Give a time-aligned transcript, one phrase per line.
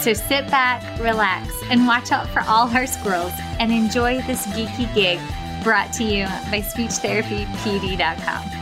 [0.00, 4.92] So sit back, relax, and watch out for all our squirrels and enjoy this geeky
[4.94, 5.20] gig
[5.62, 8.60] brought to you by SpeechTherapyPD.com.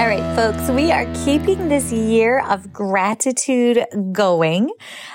[0.00, 4.70] All right, folks, we are keeping this year of gratitude going.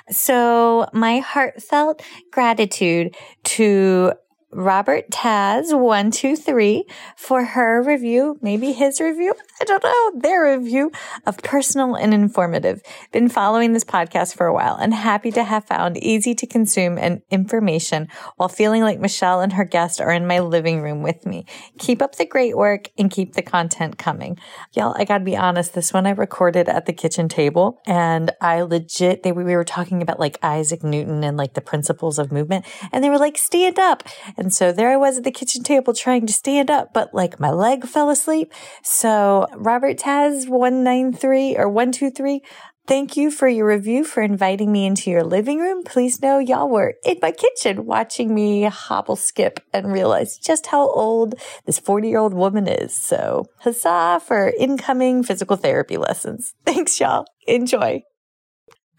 [0.09, 4.13] So my heartfelt gratitude to
[4.51, 6.85] Robert Taz, one, two, three,
[7.16, 10.91] for her review, maybe his review, I don't know, their review
[11.25, 12.81] of personal and informative.
[13.12, 16.97] Been following this podcast for a while and happy to have found easy to consume
[16.97, 21.25] and information while feeling like Michelle and her guest are in my living room with
[21.25, 21.45] me.
[21.78, 24.38] Keep up the great work and keep the content coming.
[24.73, 28.62] Y'all, I gotta be honest, this one I recorded at the kitchen table and I
[28.62, 32.66] legit, they, we were talking about like Isaac Newton and like the principles of movement
[32.91, 34.03] and they were like, stand up.
[34.41, 37.40] And so there I was at the kitchen table trying to stand up, but like
[37.40, 38.53] my leg fell asleep.
[38.84, 42.41] So Robert Taz 193 or 123,
[42.88, 45.84] Thank you for your review for inviting me into your living room.
[45.84, 50.90] Please know y'all were in my kitchen watching me hobble skip and realize just how
[50.90, 51.35] old
[51.66, 52.97] this 40 year old woman is.
[52.97, 56.53] So huzzah for incoming physical therapy lessons.
[56.66, 57.25] Thanks y'all.
[57.47, 58.01] Enjoy.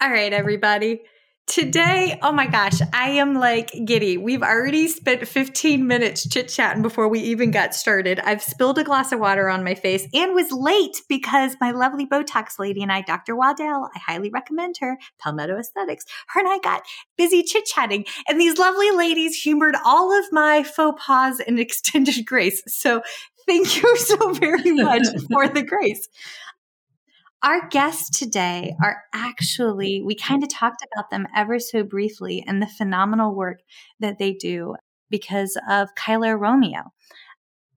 [0.01, 1.01] All right, everybody.
[1.47, 4.17] Today, oh my gosh, I am like giddy.
[4.17, 8.19] We've already spent 15 minutes chit chatting before we even got started.
[8.21, 12.07] I've spilled a glass of water on my face and was late because my lovely
[12.07, 13.35] Botox lady and I, Dr.
[13.35, 16.83] Waddell, I highly recommend her, Palmetto Aesthetics, her and I got
[17.17, 22.25] busy chit chatting and these lovely ladies humored all of my faux pas and extended
[22.25, 22.63] grace.
[22.67, 23.01] So
[23.45, 26.07] thank you so very much for the grace.
[27.43, 32.61] Our guests today are actually, we kind of talked about them ever so briefly and
[32.61, 33.59] the phenomenal work
[33.99, 34.75] that they do
[35.09, 36.93] because of Cuyler Romeo.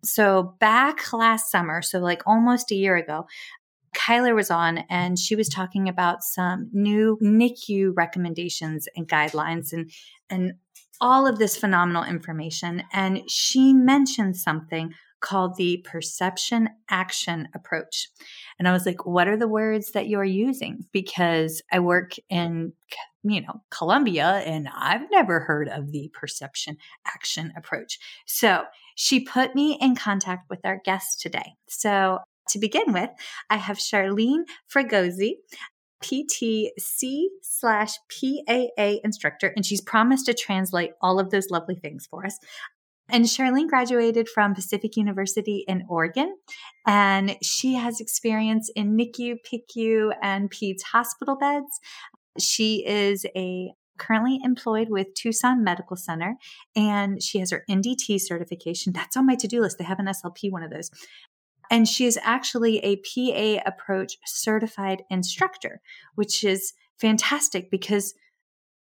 [0.05, 3.27] So, back last summer, so like almost a year ago,
[3.93, 9.91] Cuyler was on and she was talking about some new NICU recommendations and guidelines and,
[10.31, 10.53] and
[11.01, 12.85] all of this phenomenal information.
[12.93, 18.09] And she mentioned something called the perception action approach.
[18.59, 20.87] And I was like, what are the words that you're using?
[20.93, 22.73] Because I work in,
[23.23, 26.77] you know, Columbia and I've never heard of the perception
[27.07, 27.99] action approach.
[28.27, 28.65] So
[28.95, 31.55] she put me in contact with our guest today.
[31.69, 33.11] So to begin with,
[33.51, 35.35] I have Charlene Fregosi,
[36.03, 42.25] PTC slash PAA instructor, and she's promised to translate all of those lovely things for
[42.25, 42.39] us.
[43.09, 46.37] And Charlene graduated from Pacific University in Oregon,
[46.87, 51.81] and she has experience in NICU, PICU, and PEDS hospital beds.
[52.39, 56.37] She is a currently employed with Tucson Medical Center,
[56.75, 58.93] and she has her NDT certification.
[58.93, 59.79] That's on my to do list.
[59.79, 60.91] They have an SLP, one of those.
[61.71, 65.81] And she is actually a PA approach certified instructor,
[66.15, 68.15] which is fantastic because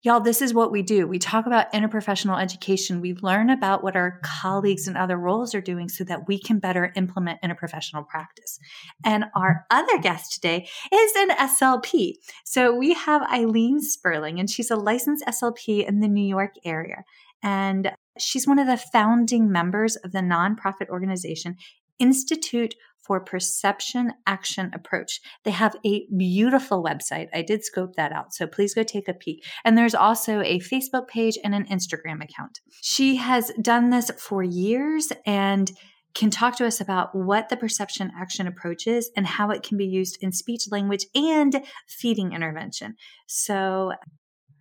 [0.02, 1.06] Y'all, this is what we do.
[1.06, 3.02] We talk about interprofessional education.
[3.02, 6.58] We learn about what our colleagues in other roles are doing so that we can
[6.58, 8.58] better implement interprofessional practice.
[9.05, 12.14] And our other guest today is an SLP.
[12.47, 17.05] So we have Ilene Sperling, and she's a licensed SLP in the New York area.
[17.43, 21.56] And she's one of the founding members of the nonprofit organization
[21.99, 25.20] Institute for Perception Action Approach.
[25.44, 27.29] They have a beautiful website.
[27.35, 29.44] I did scope that out, so please go take a peek.
[29.64, 32.61] And there's also a Facebook page and an Instagram account.
[32.82, 35.70] She has done this for years and
[36.14, 39.76] can talk to us about what the perception action approach is and how it can
[39.76, 42.97] be used in speech language and feeding intervention.
[43.26, 43.93] So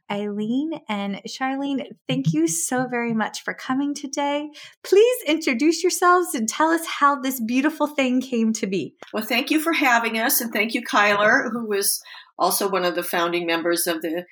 [0.09, 4.49] Ilene and Charlene, thank you so very much for coming today.
[4.83, 8.95] Please introduce yourselves and tell us how this beautiful thing came to be.
[9.13, 12.01] Well, thank you for having us, and thank you, Cuyler, who was
[12.37, 14.25] also one of the founding members of the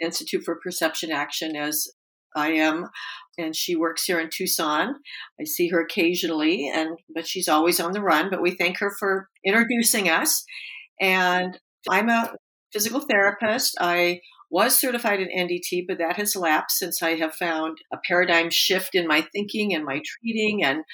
[0.00, 1.88] Institute for Perception Action, as
[2.36, 2.88] I am,
[3.36, 4.94] and she works here in Tucson.
[5.40, 8.30] I see her occasionally, and but she's always on the run.
[8.30, 10.44] But we thank her for introducing us.
[11.00, 11.58] And
[11.88, 12.34] I'm a
[12.72, 13.76] physical therapist.
[13.80, 18.50] I was certified in NDT, but that has lapsed since I have found a paradigm
[18.50, 20.64] shift in my thinking and my treating.
[20.64, 20.84] And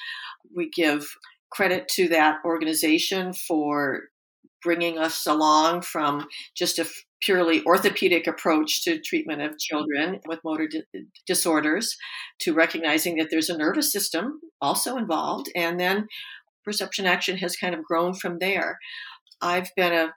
[0.55, 1.05] we give
[1.49, 4.03] credit to that organization for
[4.61, 6.87] bringing us along from just a
[7.21, 10.83] purely orthopedic approach to treatment of children with motor di-
[11.25, 11.95] disorders
[12.39, 15.49] to recognizing that there's a nervous system also involved.
[15.55, 16.07] And then
[16.63, 18.79] perception action has kind of grown from there.
[19.41, 20.13] I've been a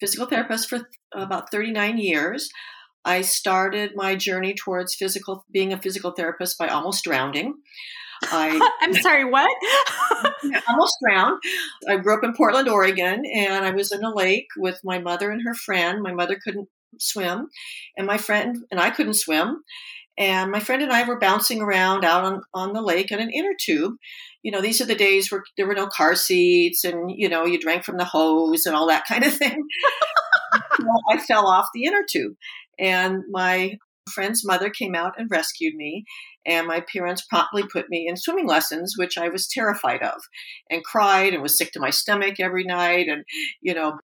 [0.00, 0.80] physical therapist for
[1.14, 2.50] about 39 years.
[3.04, 7.54] I started my journey towards physical being a physical therapist by almost drowning.
[8.24, 9.50] I, I'm sorry, what?
[10.68, 11.40] almost drowned.
[11.88, 15.30] I grew up in Portland, Oregon, and I was in a lake with my mother
[15.30, 16.02] and her friend.
[16.02, 16.68] My mother couldn't
[16.98, 17.48] swim,
[17.96, 19.62] and my friend and I couldn't swim.
[20.18, 23.30] And my friend and I were bouncing around out on, on the lake on an
[23.30, 23.94] inner tube.
[24.42, 27.46] You know, these are the days where there were no car seats and, you know,
[27.46, 29.64] you drank from the hose and all that kind of thing.
[31.10, 32.34] I fell off the inner tube.
[32.80, 33.76] And my
[34.10, 36.04] friend's mother came out and rescued me.
[36.46, 40.20] And my parents promptly put me in swimming lessons, which I was terrified of
[40.70, 43.08] and cried and was sick to my stomach every night.
[43.08, 43.24] And,
[43.60, 43.98] you know,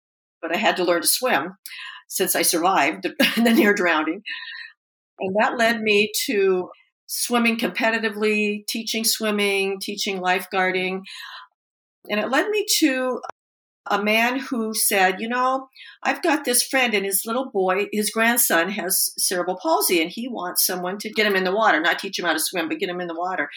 [0.40, 1.56] but I had to learn to swim
[2.08, 3.04] since I survived
[3.36, 4.22] the near drowning.
[5.20, 6.70] And that led me to
[7.06, 11.02] swimming competitively, teaching swimming, teaching lifeguarding.
[12.08, 13.20] And it led me to
[13.90, 15.68] a man who said, You know,
[16.02, 20.28] I've got this friend and his little boy, his grandson has cerebral palsy and he
[20.28, 22.78] wants someone to get him in the water, not teach him how to swim, but
[22.78, 23.48] get him in the water.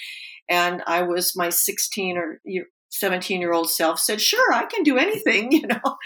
[0.50, 2.40] And I was my 16 or
[2.90, 5.98] 17 year old self said, Sure, I can do anything, you know.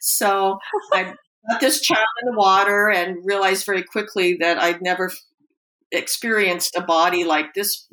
[0.00, 0.58] So
[0.92, 1.14] I
[1.50, 5.10] got this child in the water and realized very quickly that I'd never
[5.90, 7.86] experienced a body like this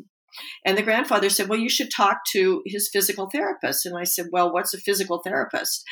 [0.65, 3.85] and the grandfather said, Well, you should talk to his physical therapist.
[3.85, 5.83] And I said, Well, what's a physical therapist?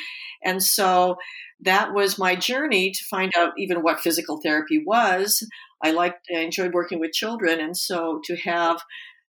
[0.44, 1.18] And so
[1.62, 5.48] that was my journey to find out even what physical therapy was.
[5.84, 7.60] I liked, I enjoyed working with children.
[7.60, 8.82] And so to have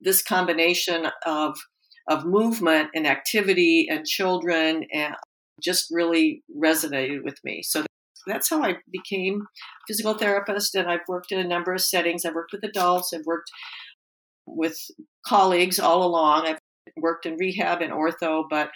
[0.00, 1.58] this combination of,
[2.08, 5.14] of movement and activity and children and
[5.62, 7.62] just really resonated with me.
[7.62, 7.84] So
[8.26, 9.46] that's how I became
[9.86, 10.74] physical therapist.
[10.74, 12.24] And I've worked in a number of settings.
[12.24, 13.12] I've worked with adults.
[13.12, 13.50] I've worked
[14.56, 14.76] with
[15.26, 16.46] colleagues all along.
[16.46, 16.58] I've
[16.96, 18.70] worked in rehab and ortho, but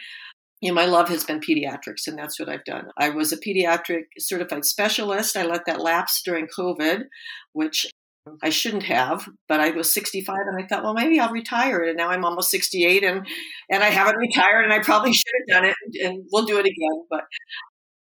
[0.60, 2.86] you know, my love has been pediatrics, and that's what I've done.
[2.96, 5.36] I was a pediatric certified specialist.
[5.36, 7.02] I let that lapse during COVID,
[7.52, 7.88] which
[8.42, 11.82] I shouldn't have, but I was 65 and I thought, well, maybe I'll retire.
[11.82, 13.26] And now I'm almost 68 and,
[13.68, 16.66] and I haven't retired and I probably should have done it and we'll do it
[16.66, 17.04] again.
[17.10, 17.24] But,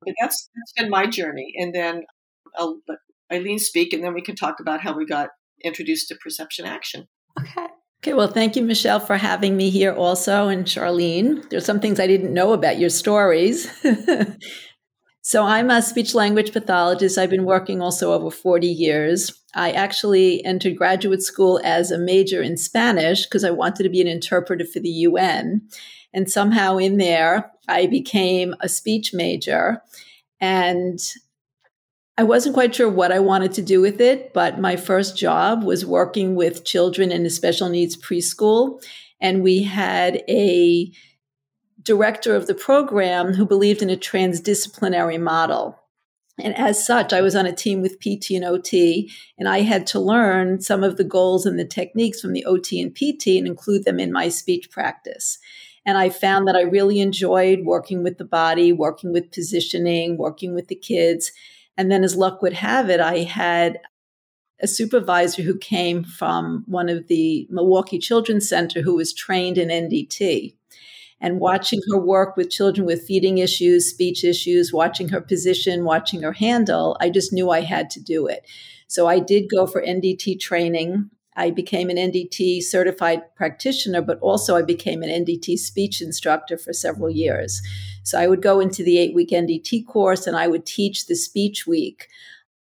[0.06, 1.53] but that's, that's been my journey.
[1.58, 2.03] And then
[2.58, 3.00] I'll let
[3.32, 5.30] Ilene speak and then we can talk about how we got
[5.63, 7.08] introduced to perception action.
[7.41, 7.67] Okay.
[8.03, 11.48] Okay, well, thank you, Michelle, for having me here also, and Charlene.
[11.50, 13.69] There's some things I didn't know about your stories.
[15.21, 17.19] so, I'm a speech language pathologist.
[17.19, 19.39] I've been working also over 40 years.
[19.53, 24.01] I actually entered graduate school as a major in Spanish because I wanted to be
[24.01, 25.62] an interpreter for the UN.
[26.12, 29.83] And somehow in there, I became a speech major.
[30.39, 31.00] And
[32.18, 35.63] I wasn't quite sure what I wanted to do with it, but my first job
[35.63, 38.84] was working with children in a special needs preschool.
[39.22, 40.91] And we had a
[41.82, 45.77] director of the program who believed in a transdisciplinary model.
[46.39, 49.86] And as such, I was on a team with PT and OT, and I had
[49.88, 53.48] to learn some of the goals and the techniques from the OT and PT and
[53.48, 55.38] include them in my speech practice.
[55.86, 60.53] And I found that I really enjoyed working with the body, working with positioning, working
[60.53, 61.32] with the kids.
[61.77, 63.79] And then, as luck would have it, I had
[64.61, 69.69] a supervisor who came from one of the Milwaukee Children's Center who was trained in
[69.69, 70.55] NDT.
[71.19, 76.23] And watching her work with children with feeding issues, speech issues, watching her position, watching
[76.23, 78.43] her handle, I just knew I had to do it.
[78.87, 81.11] So I did go for NDT training.
[81.35, 86.73] I became an NDT certified practitioner, but also I became an NDT speech instructor for
[86.73, 87.61] several years.
[88.03, 91.15] So I would go into the eight week NDT course and I would teach the
[91.15, 92.07] speech week.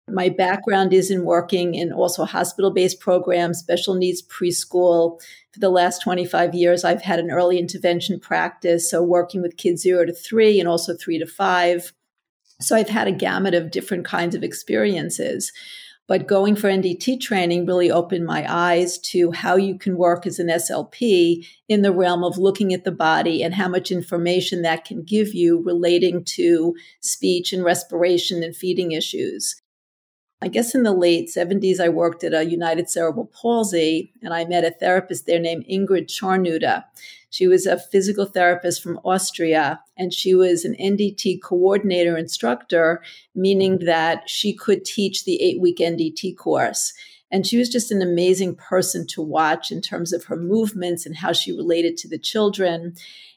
[0.07, 5.19] My background is in working in also hospital based programs, special needs preschool.
[5.51, 9.81] For the last 25 years, I've had an early intervention practice, so working with kids
[9.81, 11.91] zero to three and also three to five.
[12.62, 15.51] So I've had a gamut of different kinds of experiences.
[16.07, 20.38] But going for NDT training really opened my eyes to how you can work as
[20.38, 24.85] an SLP in the realm of looking at the body and how much information that
[24.85, 29.59] can give you relating to speech and respiration and feeding issues.
[30.41, 34.45] I guess in the late 70s, I worked at a United Cerebral Palsy and I
[34.45, 36.83] met a therapist there named Ingrid Tscharnuter.
[37.36, 43.04] She was a physical therapist from Austria and she was an NDT coordinator instructor,
[43.36, 46.94] meaning that she could teach the eight week NDT course.
[47.30, 51.18] And she was just an amazing person to watch in terms of her movements and
[51.18, 52.94] how she related to the children.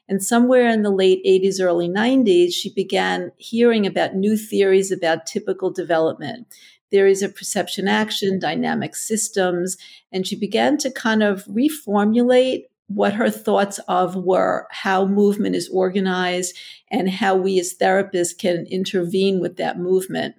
[0.07, 5.25] And somewhere in the late 80s, early 90s, she began hearing about new theories about
[5.25, 6.47] typical development
[6.89, 9.77] theories of perception action, dynamic systems,
[10.11, 15.69] and she began to kind of reformulate what her thoughts of were how movement is
[15.69, 16.57] organized
[16.91, 20.35] and how we as therapists can intervene with that movement.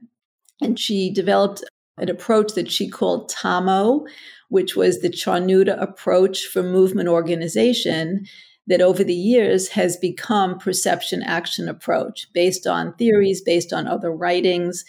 [0.60, 1.64] And she developed
[1.96, 4.04] an approach that she called TAMO,
[4.48, 8.26] which was the Tscharnuter approach for movement organization
[8.66, 14.12] that over the years has become perception action approach based on theories, based on other
[14.12, 14.84] writings.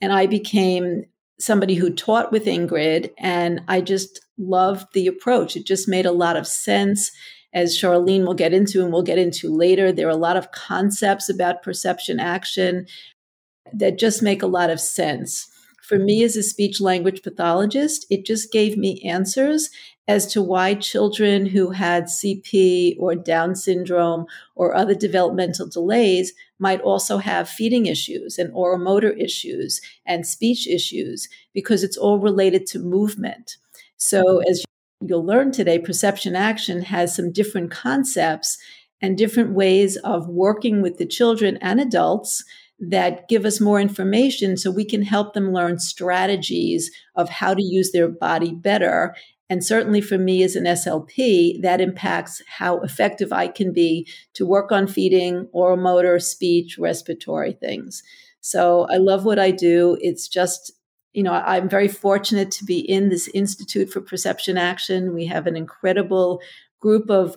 [0.00, 1.04] And I became
[1.38, 5.56] somebody who taught with Ingrid, and I just loved the approach.
[5.56, 7.10] It just made a lot of sense.
[7.54, 10.52] As Charlene will get into and we'll get into later, there are a lot of
[10.52, 12.86] concepts about perception action
[13.72, 15.48] that just make a lot of sense.
[15.82, 19.68] For me, as a speech language pathologist, it just gave me answers
[20.08, 26.80] as to why children who had CP or Down syndrome or other developmental delays might
[26.80, 32.78] also have feeding issues and oromotor issues and speech issues because it's all related to
[32.78, 33.56] movement.
[34.04, 34.64] So, as
[35.00, 38.58] you'll learn today, perception action has some different concepts
[39.00, 42.44] and different ways of working with the children and adults
[42.80, 47.62] that give us more information so we can help them learn strategies of how to
[47.62, 49.14] use their body better
[49.52, 54.46] and certainly for me as an SLP, that impacts how effective I can be to
[54.46, 58.02] work on feeding, oral motor, speech, respiratory things.
[58.40, 59.98] So I love what I do.
[60.00, 60.72] It's just,
[61.12, 65.14] you know, I'm very fortunate to be in this Institute for Perception Action.
[65.14, 66.40] We have an incredible
[66.80, 67.36] group of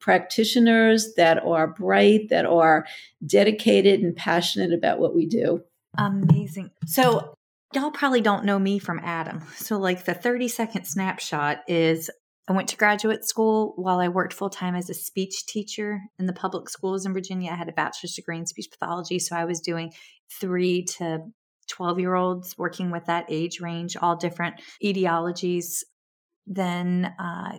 [0.00, 2.86] practitioners that are bright, that are
[3.24, 5.62] dedicated and passionate about what we do.
[5.96, 6.70] Amazing.
[6.86, 7.34] So
[7.74, 9.40] y'all probably don't know me from Adam.
[9.56, 12.10] So, like, the 30 second snapshot is
[12.46, 16.26] I went to graduate school while I worked full time as a speech teacher in
[16.26, 17.50] the public schools in Virginia.
[17.50, 19.18] I had a bachelor's degree in speech pathology.
[19.18, 19.92] So, I was doing
[20.40, 21.24] three to
[21.68, 25.82] 12 year olds working with that age range, all different etiologies.
[26.46, 27.58] Then, uh,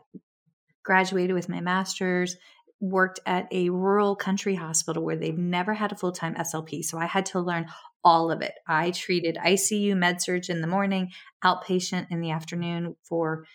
[0.83, 2.37] graduated with my master's,
[2.79, 6.83] worked at a rural country hospital where they've never had a full time SLP.
[6.83, 7.67] So I had to learn
[8.03, 8.53] all of it.
[8.67, 11.11] I treated ICU med surg in the morning,
[11.43, 13.45] outpatient in the afternoon for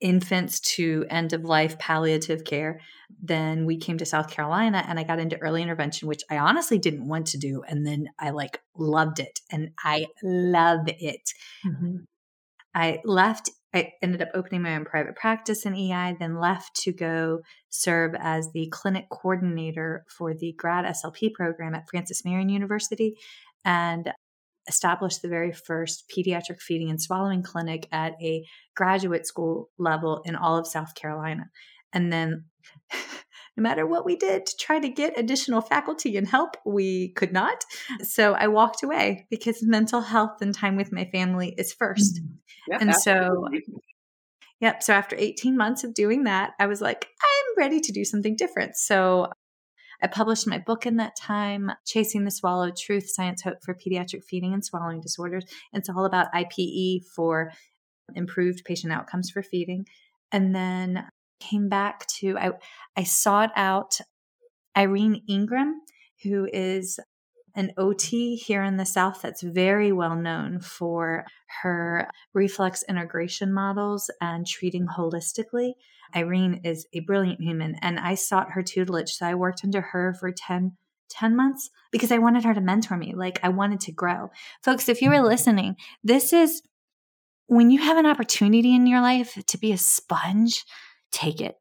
[0.00, 2.80] infants to end of life palliative care.
[3.22, 6.78] Then we came to South Carolina and I got into early intervention, which I honestly
[6.78, 7.62] didn't want to do.
[7.66, 11.32] And then I like loved it and I love it.
[11.66, 11.96] Mm-hmm.
[12.74, 16.92] I left, I ended up opening my own private practice in EI, then left to
[16.92, 17.40] go
[17.70, 23.16] serve as the clinic coordinator for the grad SLP program at Francis Marion University
[23.64, 24.12] and
[24.68, 28.44] established the very first pediatric feeding and swallowing clinic at a
[28.76, 31.50] graduate school level in all of South Carolina.
[31.92, 32.44] And then,
[33.56, 37.32] no matter what we did to try to get additional faculty and help, we could
[37.32, 37.64] not.
[38.02, 42.80] So I walked away because mental health and time with my family is 1st mm-hmm.
[42.80, 43.64] and absolutely.
[43.66, 43.80] so,
[44.60, 44.82] yep.
[44.82, 48.36] So after 18 months of doing that, I was like, I'm ready to do something
[48.36, 48.76] different.
[48.76, 49.28] So
[50.00, 54.24] I published my book in that time, Chasing the Swallow Truth, Science, Hope for Pediatric
[54.24, 55.44] Feeding and Swallowing Disorders.
[55.72, 57.52] It's all about IPE for
[58.14, 59.86] improved patient outcomes for feeding.
[60.30, 61.04] And then
[61.40, 62.50] came back to, I,
[62.96, 63.98] I sought out
[64.76, 65.80] Irene Ingram,
[66.22, 66.98] who is
[67.54, 71.24] an OT here in the South that's very well known for
[71.62, 75.72] her reflex integration models and treating holistically.
[76.14, 79.10] Irene is a brilliant human, and I sought her tutelage.
[79.10, 80.76] So I worked under her for 10,
[81.10, 83.14] 10 months because I wanted her to mentor me.
[83.14, 84.30] Like I wanted to grow.
[84.62, 86.62] Folks, if you were listening, this is
[87.46, 90.64] when you have an opportunity in your life to be a sponge,
[91.12, 91.56] take it.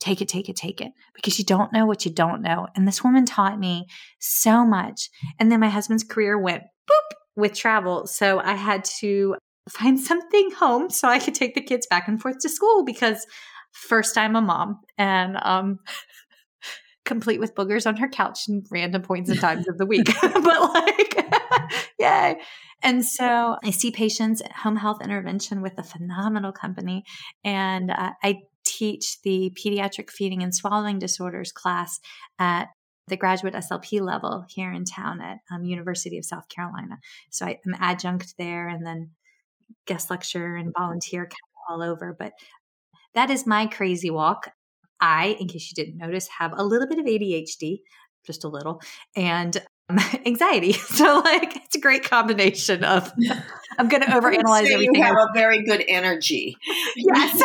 [0.00, 2.66] Take it, take it, take it, because you don't know what you don't know.
[2.74, 3.86] And this woman taught me
[4.18, 5.08] so much.
[5.38, 8.08] And then my husband's career went boop with travel.
[8.08, 9.36] So I had to
[9.68, 13.24] find something home so I could take the kids back and forth to school because
[13.72, 15.78] first time a mom and um
[17.04, 20.06] complete with boogers on her couch and random points and times of the week.
[20.22, 21.26] but like
[21.98, 22.40] yay.
[22.82, 27.04] And so I see patients at home health intervention with a phenomenal company.
[27.44, 32.00] And uh, I teach the pediatric feeding and swallowing disorders class
[32.38, 32.68] at
[33.08, 36.98] the graduate SLP level here in town at um, University of South Carolina.
[37.30, 39.10] So I, am adjunct there and then
[39.86, 41.28] guest lecture and volunteer
[41.68, 42.14] all over.
[42.16, 42.32] But
[43.14, 44.50] that is my crazy walk.
[45.00, 47.80] I, in case you didn't notice, have a little bit of ADHD,
[48.24, 48.80] just a little,
[49.16, 49.56] and
[49.88, 50.72] um, anxiety.
[50.92, 53.12] So, like, it's a great combination of
[53.78, 54.94] I'm going to overanalyze everything.
[54.94, 56.56] You have a very good energy.
[56.96, 57.42] yes.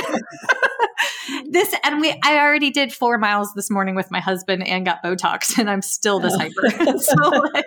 [1.49, 5.03] This and we I already did four miles this morning with my husband and got
[5.03, 6.39] Botox and I'm still this oh.
[6.39, 6.97] hyper.
[6.99, 7.65] so like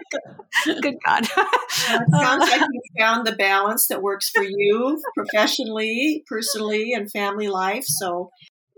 [0.80, 1.26] good God.
[1.36, 7.10] Well, sounds like uh, you found the balance that works for you professionally, personally, and
[7.10, 7.84] family life.
[7.86, 8.30] So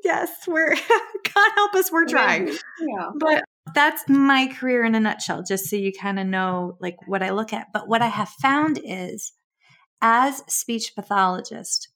[0.04, 0.74] yes, we're
[1.34, 2.48] God help us, we're trying.
[2.48, 3.10] Yeah.
[3.18, 3.44] But
[3.74, 7.30] that's my career in a nutshell, just so you kind of know like what I
[7.30, 7.68] look at.
[7.72, 9.32] But what I have found is
[10.00, 11.88] as speech pathologist,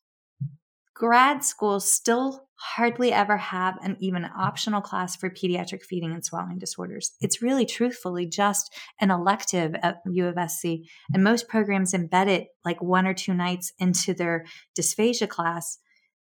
[0.95, 6.59] grad school still hardly ever have an even optional class for pediatric feeding and swallowing
[6.59, 7.13] disorders.
[7.21, 12.49] It's really truthfully just an elective at U of SC, and most programs embed it
[12.65, 14.47] like one or two nights into their
[14.79, 15.79] dysphagia class.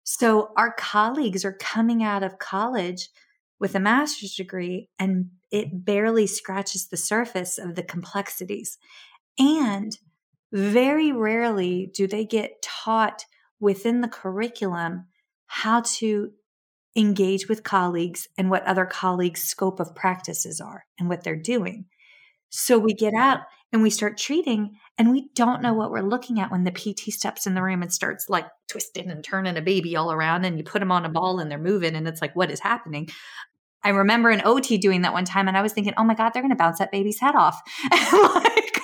[0.03, 3.09] So our colleagues are coming out of college
[3.59, 8.77] with a master's degree and it barely scratches the surface of the complexities.
[9.39, 9.97] And
[10.51, 13.25] very rarely do they get taught
[13.59, 15.05] within the curriculum
[15.55, 16.29] how to
[16.97, 21.85] engage with colleagues and what other colleagues' scope of practices are and what they're doing.
[22.49, 23.39] So we get out
[23.71, 27.13] and we start treating, and we don't know what we're looking at when the PT
[27.13, 30.57] steps in the room and starts like twisting and turning a baby all around, and
[30.57, 33.07] you put them on a ball and they're moving, and it's like, what is happening?
[33.81, 36.31] I remember an OT doing that one time, and I was thinking, oh my God,
[36.31, 37.61] they're going to bounce that baby's head off.
[38.11, 38.81] like,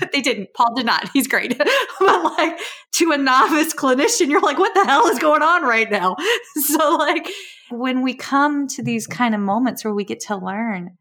[0.12, 0.52] they didn't.
[0.54, 1.10] Paul did not.
[1.12, 1.56] He's great.
[2.00, 2.58] but like
[2.92, 6.16] to a novice clinician, you're like, what the hell is going on right now?
[6.56, 7.28] So like
[7.70, 10.98] when we come to these kind of moments where we get to learn,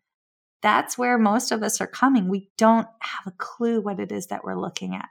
[0.61, 2.27] that's where most of us are coming.
[2.27, 5.09] We don't have a clue what it is that we're looking at.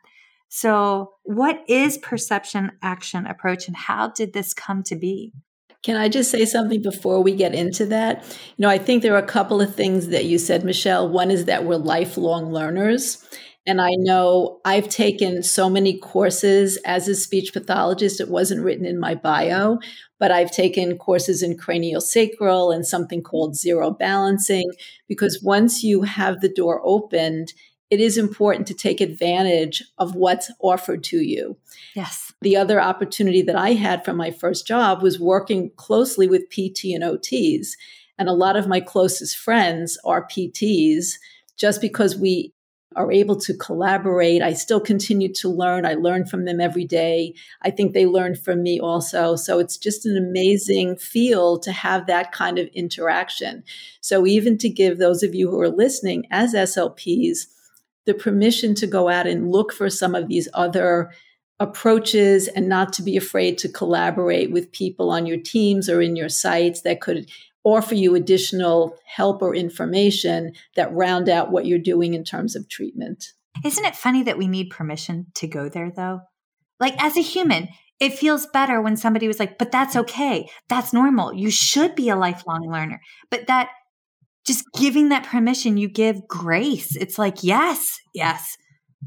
[0.49, 5.33] So, what is perception action approach and how did this come to be?
[5.83, 8.25] Can I just say something before we get into that?
[8.57, 11.09] You know, I think there are a couple of things that you said, Michelle.
[11.09, 13.25] One is that we're lifelong learners.
[13.67, 18.21] And I know I've taken so many courses as a speech pathologist.
[18.21, 19.79] It wasn't written in my bio,
[20.19, 24.71] but I've taken courses in craniosacral and something called zero balancing
[25.07, 27.53] because once you have the door opened,
[27.91, 31.57] it is important to take advantage of what's offered to you.
[31.95, 32.33] Yes.
[32.43, 36.95] The other opportunity that I had from my first job was working closely with PT
[36.95, 37.69] and OTs.
[38.19, 41.15] And a lot of my closest friends are PTs
[41.57, 42.53] just because we
[42.97, 44.43] are able to collaborate.
[44.43, 45.85] I still continue to learn.
[45.85, 47.35] I learn from them every day.
[47.63, 49.37] I think they learn from me also.
[49.37, 53.63] So it's just an amazing feel to have that kind of interaction.
[54.01, 57.47] So even to give those of you who are listening as SLPs
[58.07, 61.13] the permission to go out and look for some of these other
[61.61, 66.17] approaches and not to be afraid to collaborate with people on your teams or in
[66.17, 67.31] your sites that could
[67.75, 72.69] offer you additional help or information that round out what you're doing in terms of
[72.69, 73.33] treatment.
[73.65, 76.21] Isn't it funny that we need permission to go there though?
[76.81, 77.69] Like as a human,
[78.01, 80.49] it feels better when somebody was like, but that's okay.
[80.69, 81.35] That's normal.
[81.35, 83.01] You should be a lifelong learner.
[83.31, 83.71] But that
[84.47, 86.97] just giving that permission, you give grace.
[86.97, 88.57] It's like, yes, yes,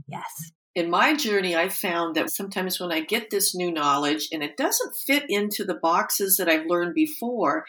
[0.07, 0.51] yes.
[0.75, 4.55] In my journey, I found that sometimes when I get this new knowledge and it
[4.55, 7.65] doesn't fit into the boxes that I've learned before,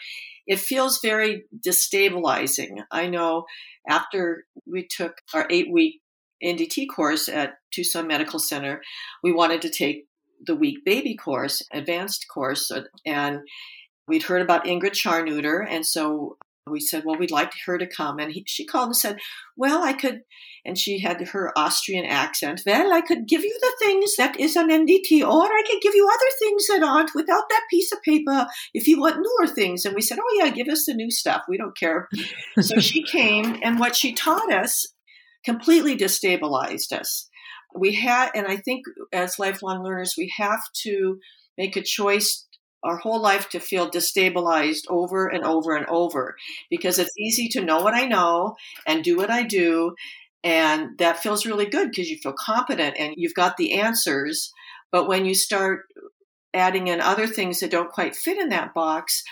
[0.47, 2.83] it feels very destabilizing.
[2.91, 3.45] I know
[3.87, 6.01] after we took our eight week
[6.43, 8.81] NDT course at Tucson Medical Center,
[9.23, 10.05] we wanted to take
[10.45, 12.71] the week baby course, advanced course,
[13.05, 13.39] and
[14.07, 16.37] we'd heard about Ingrid Tscharnuter, and so
[16.69, 18.19] we said, well, we'd like her to come.
[18.19, 19.17] And he, she called and said,
[19.57, 20.21] well, I could,
[20.65, 22.61] and she had her Austrian accent.
[22.65, 25.93] Well, I could give you the things that is an NDT, or I could give
[25.93, 29.85] you other things that aren't without that piece of paper if you want newer things.
[29.85, 31.43] And we said, oh, yeah, give us the new stuff.
[31.49, 32.07] We don't care.
[32.59, 34.87] so she came, and what she taught us
[35.43, 37.29] completely destabilized us.
[37.75, 41.17] We had, and I think as lifelong learners, we have to
[41.57, 42.47] make a choice
[42.83, 46.35] our whole life to feel destabilized over and over and over
[46.69, 49.95] because it's easy to know what I know and do what I do.
[50.43, 54.51] And that feels really good because you feel competent and you've got the answers.
[54.91, 55.85] But when you start
[56.53, 59.23] adding in other things that don't quite fit in that box,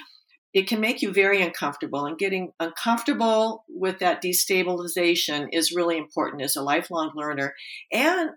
[0.53, 2.05] it can make you very uncomfortable.
[2.05, 7.55] And getting uncomfortable with that destabilization is really important as a lifelong learner
[7.91, 8.31] and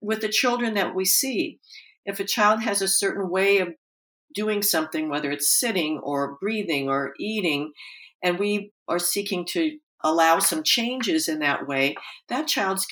[0.00, 1.58] with the children that we see.
[2.06, 3.74] If a child has a certain way of
[4.34, 7.72] doing something, whether it's sitting or breathing or eating,
[8.22, 11.94] and we are seeking to allow some changes in that way,
[12.28, 12.86] that child's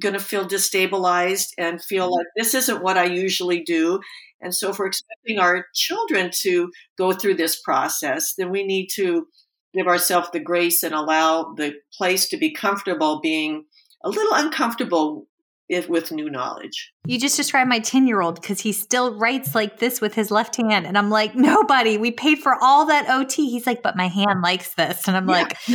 [0.00, 2.14] going to feel destabilized and feel mm-hmm.
[2.14, 4.00] like this isn't what I usually do.
[4.40, 8.88] And so, if we're expecting our children to go through this process, then we need
[8.94, 9.26] to
[9.74, 13.64] give ourselves the grace and allow the place to be comfortable being
[14.04, 15.26] a little uncomfortable
[15.68, 16.92] if, with new knowledge.
[17.06, 20.30] You just described my 10 year old because he still writes like this with his
[20.30, 20.86] left hand.
[20.86, 23.50] And I'm like, nobody, we paid for all that OT.
[23.50, 25.08] He's like, but my hand likes this.
[25.08, 25.34] And I'm yeah.
[25.34, 25.56] like,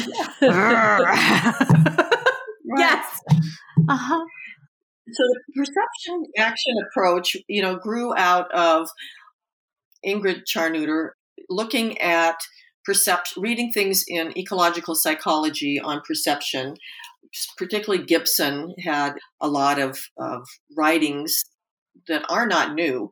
[2.77, 3.21] yes.
[3.89, 4.25] Uh huh.
[5.13, 8.87] So the perception action approach, you know, grew out of
[10.05, 11.09] Ingrid Tscharnuter
[11.49, 12.37] looking at
[12.85, 16.75] perception, reading things in ecological psychology on perception,
[17.57, 21.43] particularly Gibson had a lot of, of writings
[22.07, 23.09] that are not new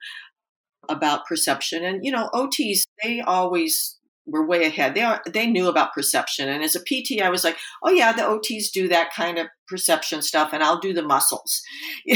[0.89, 1.83] about perception.
[1.83, 4.95] And, you know, OTs, they always were way ahead.
[4.95, 6.49] They are, they knew about perception.
[6.49, 9.47] And as a PT, I was like, oh yeah, the OTs do that kind of
[9.67, 11.61] perception stuff and I'll do the muscles.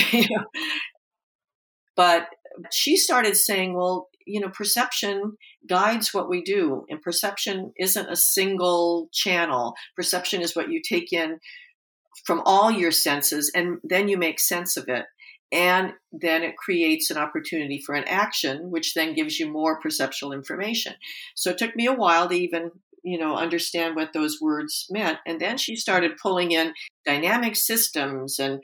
[1.95, 2.27] But
[2.71, 8.15] she started saying, well, you know, perception guides what we do and perception isn't a
[8.15, 9.73] single channel.
[9.95, 11.39] Perception is what you take in
[12.25, 15.05] from all your senses and then you make sense of it.
[15.51, 20.33] And then it creates an opportunity for an action which then gives you more perceptual
[20.33, 20.93] information.
[21.35, 22.71] So it took me a while to even
[23.03, 25.19] you know understand what those words meant.
[25.27, 26.73] And then she started pulling in
[27.05, 28.61] dynamic systems and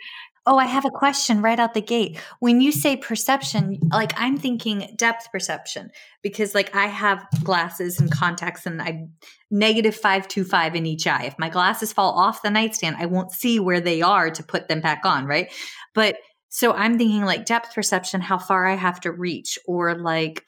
[0.50, 2.18] Oh, I have a question right out the gate.
[2.40, 5.92] When you say perception, like I'm thinking depth perception
[6.24, 9.10] because like I have glasses and contacts and I
[9.52, 11.26] negative 525 in each eye.
[11.26, 14.68] If my glasses fall off the nightstand, I won't see where they are to put
[14.68, 15.54] them back on, right?
[15.94, 16.16] But
[16.50, 20.46] so I'm thinking like depth perception, how far I have to reach or like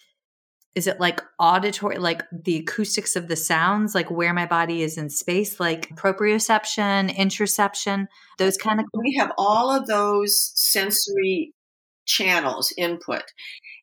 [0.76, 4.98] is it like auditory like the acoustics of the sounds like where my body is
[4.98, 8.08] in space like proprioception interoception
[8.38, 11.54] those kind of we have all of those sensory
[12.06, 13.24] channels input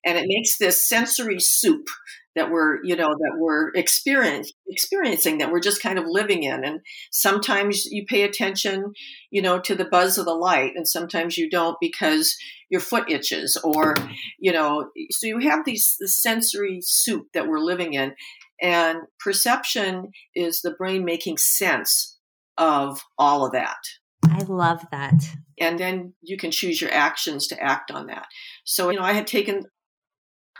[0.05, 1.89] and it makes this sensory soup
[2.35, 6.65] that we're you know that we're experience, experiencing that we're just kind of living in
[6.65, 8.93] and sometimes you pay attention
[9.31, 12.37] you know to the buzz of the light and sometimes you don't because
[12.71, 13.95] your foot itches or
[14.39, 18.15] you know so you have these the sensory soup that we're living in
[18.61, 22.19] and perception is the brain making sense
[22.57, 23.79] of all of that
[24.25, 25.15] I love that.
[25.61, 28.27] And then you can choose your actions to act on that.
[28.65, 29.65] So, you know, I had taken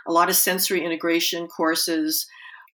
[0.09, 2.27] a lot of sensory integration courses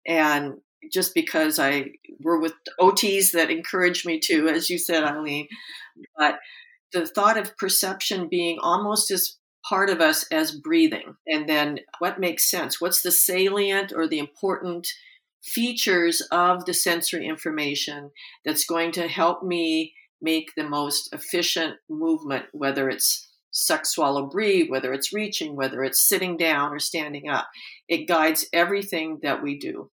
[0.07, 0.55] and
[0.93, 5.49] just because I were with OTs that encouraged me to, as you said, Ilene.
[6.17, 6.39] But
[6.93, 9.37] the thought of perception being almost as
[9.69, 12.81] part of us as breathing, and then what makes sense?
[12.81, 14.87] What's the salient or the important
[15.43, 18.11] features of the sensory information
[18.45, 24.69] that's going to help me make the most efficient movement, whether it's suck, swallow, breathe,
[24.69, 27.49] whether it's reaching, whether it's sitting down or standing up.
[27.89, 29.91] It guides everything that we do.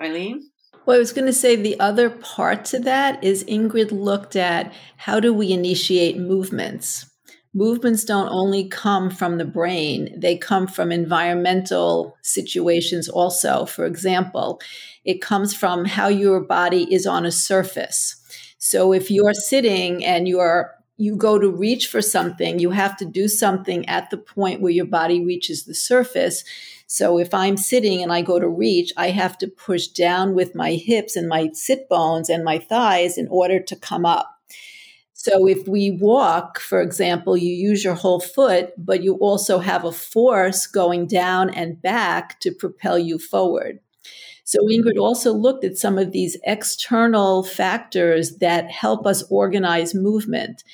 [0.00, 0.40] Ilene?
[0.84, 4.72] Well, I was going to say the other part to that is Ingrid looked at
[4.96, 7.06] how do we initiate movements?
[7.54, 13.64] Movements don't only come from the brain, they come from environmental situations also.
[13.64, 14.60] For example,
[15.04, 18.16] it comes from how your body is on a surface.
[18.58, 23.04] So if you're sitting and you're you go to reach for something, you have to
[23.04, 26.44] do something at the point where your body reaches the surface.
[26.88, 30.56] So if I'm sitting and I go to reach, I have to push down with
[30.56, 34.34] my hips and my sit bones and my thighs in order to come up.
[35.12, 39.84] So if we walk, for example, you use your whole foot, but you also have
[39.84, 43.78] a force going down and back to propel you forward.
[44.48, 50.64] So Ingrid also looked at some of these external factors that help us organize movement.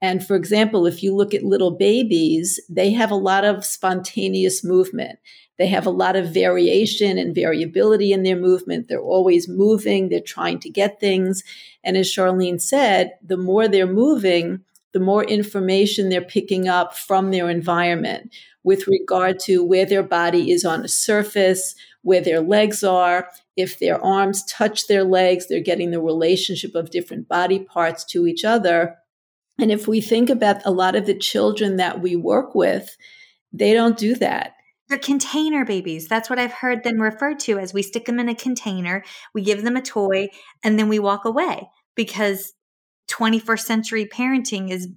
[0.00, 4.64] And for example, if you look at little babies, they have a lot of spontaneous
[4.64, 5.18] movement.
[5.58, 8.88] They have a lot of variation and variability in their movement.
[8.88, 10.08] They're always moving.
[10.08, 11.42] They're trying to get things.
[11.84, 17.30] And as Charlene said, the more they're moving, the more information they're picking up from
[17.30, 18.32] their environment
[18.64, 23.28] with regard to where their body is on a surface, where their legs are.
[23.56, 28.26] If their arms touch their legs, they're getting the relationship of different body parts to
[28.26, 28.96] each other.
[29.58, 32.96] And if we think about a lot of the children that we work with,
[33.52, 34.54] they don't do that.
[34.88, 36.08] They're container babies.
[36.08, 39.42] That's what I've heard them referred to as we stick them in a container, we
[39.42, 40.28] give them a toy,
[40.62, 42.54] and then we walk away because
[43.10, 44.88] 21st century parenting is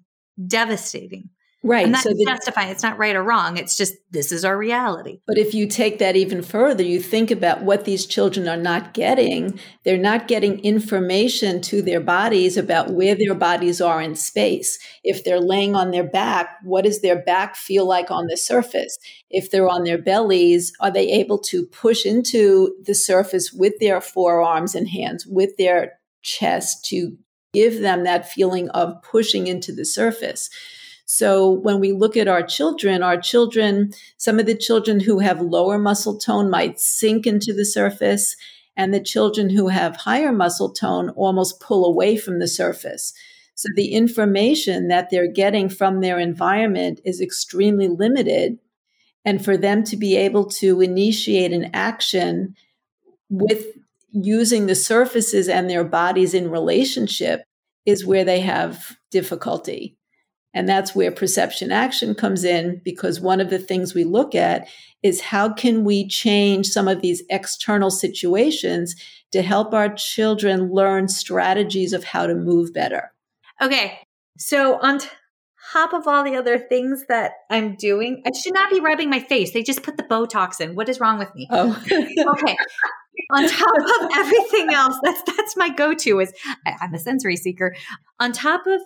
[0.48, 1.30] devastating.
[1.63, 1.86] Right.
[1.86, 2.69] And that's so justifying.
[2.69, 3.58] It's not right or wrong.
[3.58, 5.19] It's just this is our reality.
[5.28, 8.95] But if you take that even further, you think about what these children are not
[8.95, 9.60] getting.
[9.84, 14.80] They're not getting information to their bodies about where their bodies are in space.
[15.04, 18.97] If they're laying on their back, what does their back feel like on the surface?
[19.30, 24.02] If they're on their bellies, are they able to push into the surface with their
[24.02, 27.17] forearms and hands, with their chest to
[27.54, 30.50] give them that feeling of pushing into the surface?
[31.13, 35.41] So when we look at our children, our children, some of the children who have
[35.41, 38.38] lower muscle tone might sink into the surface,
[38.78, 43.12] and the children who have higher muscle tone almost pull away from the surface.
[43.56, 48.60] So the information that they're getting from their environment is extremely limited.
[49.26, 52.56] And for them to be able to initiate an action
[53.30, 53.65] with
[54.13, 57.43] using the surfaces and their bodies in relationship
[57.86, 59.97] is where they have difficulty.
[60.54, 64.68] And that's where perception action comes in because one of the things we look at
[65.02, 68.96] is how can we change some of these external situations
[69.32, 73.12] to help our children learn strategies of how to move better.
[73.62, 74.00] Okay.
[74.38, 75.00] So on
[75.72, 79.20] top of all the other things that I'm doing, I should not be rubbing my
[79.20, 79.54] face.
[79.54, 80.76] They just put the Botox in.
[80.76, 81.48] What is wrong with me?
[81.50, 81.82] Oh.
[81.92, 82.58] okay.
[83.34, 86.34] On top of everything else, that's that's my go-to is
[86.66, 87.76] I, I'm a sensory seeker.
[88.20, 88.82] On top of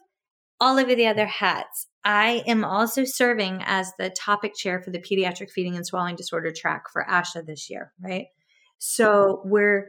[0.59, 1.87] all of the other hats.
[2.03, 6.51] I am also serving as the topic chair for the pediatric feeding and swallowing disorder
[6.55, 8.27] track for ASHA this year, right?
[8.77, 9.87] So we're,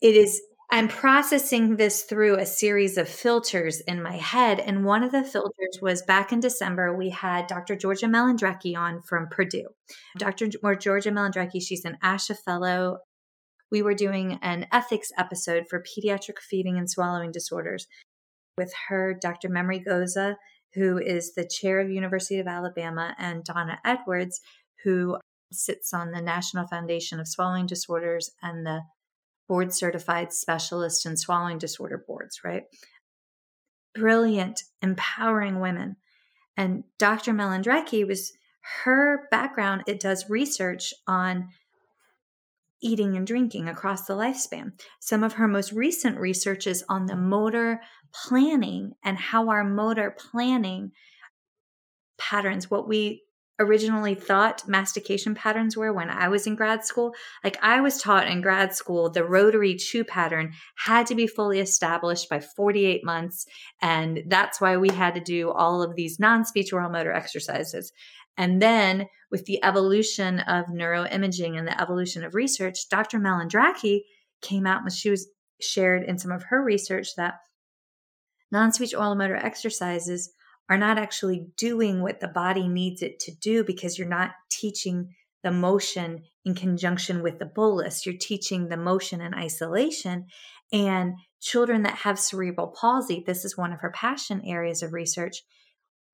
[0.00, 4.60] it is, I'm processing this through a series of filters in my head.
[4.60, 7.74] And one of the filters was back in December, we had Dr.
[7.74, 9.66] Georgia Malandraki on from Purdue.
[10.18, 10.46] Dr.
[10.46, 12.98] Georgia Malandraki, she's an ASHA fellow.
[13.72, 17.86] We were doing an ethics episode for pediatric feeding and swallowing disorders
[18.56, 19.48] with her, Dr.
[19.48, 20.36] Memorie Gosa,
[20.74, 24.40] who is the chair of University of Alabama, and Donna Edwards,
[24.84, 25.18] who
[25.52, 28.82] sits on the National Foundation of Swallowing Disorders and the
[29.48, 32.62] board certified specialist in swallowing disorder boards, right?
[33.94, 35.96] Brilliant, empowering women.
[36.56, 37.32] And Dr.
[37.32, 38.32] Malandraki was
[38.84, 41.48] her background, it does research on
[42.82, 44.72] eating and drinking across the lifespan.
[45.00, 47.80] Some of her most recent research is on the motor
[48.12, 50.92] planning and how our motor planning
[52.18, 53.22] patterns, what we
[53.60, 57.12] originally thought mastication patterns were when I was in grad school.
[57.44, 61.60] Like I was taught in grad school, the rotary chew pattern had to be fully
[61.60, 63.46] established by 48 months.
[63.82, 67.92] And that's why we had to do all of these non speech oral motor exercises.
[68.36, 73.18] And then with the evolution of neuroimaging and the evolution of research, Dr.
[73.18, 74.02] Malandraki
[74.42, 75.28] came out and she was
[75.60, 77.34] shared in some of her research that
[78.50, 80.32] non-speech oral motor exercises
[80.68, 85.14] are not actually doing what the body needs it to do because you're not teaching
[85.42, 88.06] the motion in conjunction with the bolus.
[88.06, 90.26] You're teaching the motion in isolation.
[90.72, 95.42] And children that have cerebral palsy, this is one of her passion areas of research,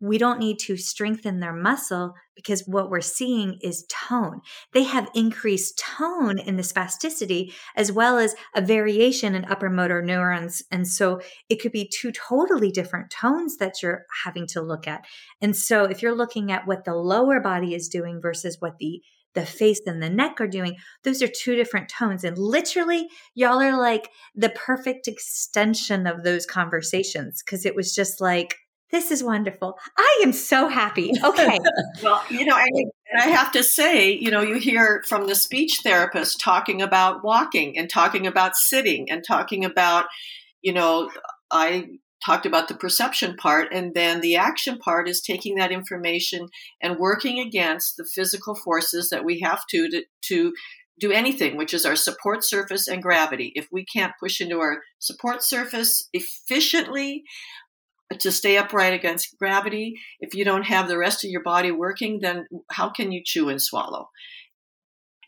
[0.01, 4.41] we don't need to strengthen their muscle because what we're seeing is tone.
[4.73, 10.03] They have increased tone in the spasticity as well as a variation in upper motor
[10.03, 10.63] neurons.
[10.71, 15.05] And so it could be two totally different tones that you're having to look at.
[15.41, 19.01] And so if you're looking at what the lower body is doing versus what the
[19.35, 22.25] the face and the neck are doing, those are two different tones.
[22.25, 28.19] And literally, y'all are like the perfect extension of those conversations because it was just
[28.19, 28.57] like,
[28.91, 29.79] this is wonderful.
[29.97, 31.13] I am so happy.
[31.23, 31.59] Okay.
[32.03, 35.35] well, you know, I, and I have to say, you know, you hear from the
[35.35, 40.07] speech therapist talking about walking and talking about sitting and talking about,
[40.63, 41.11] you know,
[41.51, 41.87] I
[42.25, 46.49] talked about the perception part and then the action part is taking that information
[46.83, 50.53] and working against the physical forces that we have to to, to
[50.99, 53.53] do anything, which is our support surface and gravity.
[53.55, 57.23] If we can't push into our support surface efficiently
[58.19, 62.21] to stay upright against gravity, if you don't have the rest of your body working,
[62.21, 64.11] then how can you chew and swallow?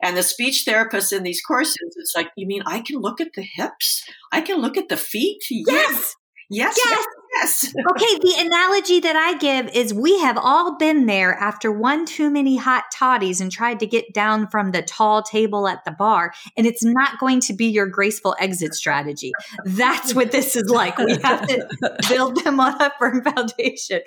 [0.03, 3.33] And the speech therapists in these courses, it's like, you mean I can look at
[3.35, 4.05] the hips?
[4.31, 5.43] I can look at the feet?
[5.51, 6.15] Yes.
[6.49, 6.77] Yes.
[6.77, 6.79] Yes.
[6.79, 7.07] Yes.
[7.91, 12.31] okay, the analogy that I give is we have all been there after one too
[12.31, 16.33] many hot toddies and tried to get down from the tall table at the bar,
[16.57, 19.33] and it's not going to be your graceful exit strategy.
[19.65, 20.99] That's what this is like.
[20.99, 21.69] We have to
[22.09, 24.01] build them on a firm foundation.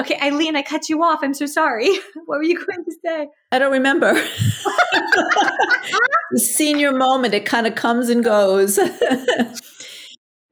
[0.00, 1.20] Okay, Ilene, I cut you off.
[1.22, 1.88] I'm so sorry.
[2.26, 3.28] What were you going to say?
[3.50, 4.12] I don't remember.
[6.30, 8.78] the senior moment, it kind of comes and goes.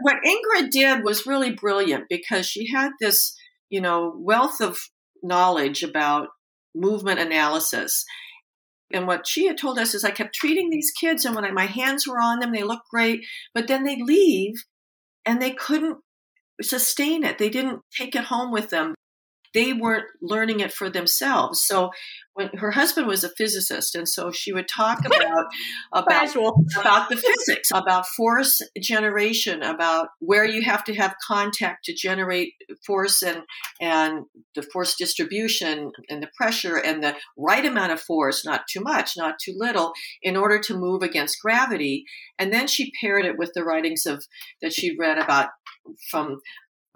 [0.01, 3.37] What Ingrid did was really brilliant because she had this,
[3.69, 4.79] you know, wealth of
[5.23, 6.29] knowledge about
[6.75, 8.05] movement analysis.
[8.93, 11.51] And what she had told us is I kept treating these kids, and when I,
[11.51, 13.21] my hands were on them, they looked great,
[13.55, 14.55] but then they'd leave
[15.27, 15.99] and they couldn't
[16.63, 17.39] sustain it.
[17.39, 18.95] They didn't take it home with them
[19.55, 21.63] they weren't learning it for themselves.
[21.63, 21.91] So
[22.35, 25.47] when her husband was a physicist, and so she would talk about
[25.93, 26.29] about,
[26.79, 32.53] about the physics, about force generation, about where you have to have contact to generate
[32.87, 33.43] force and
[33.81, 38.81] and the force distribution and the pressure and the right amount of force, not too
[38.81, 42.05] much, not too little, in order to move against gravity.
[42.39, 44.25] And then she paired it with the writings of
[44.63, 45.49] that she read about
[46.11, 46.41] from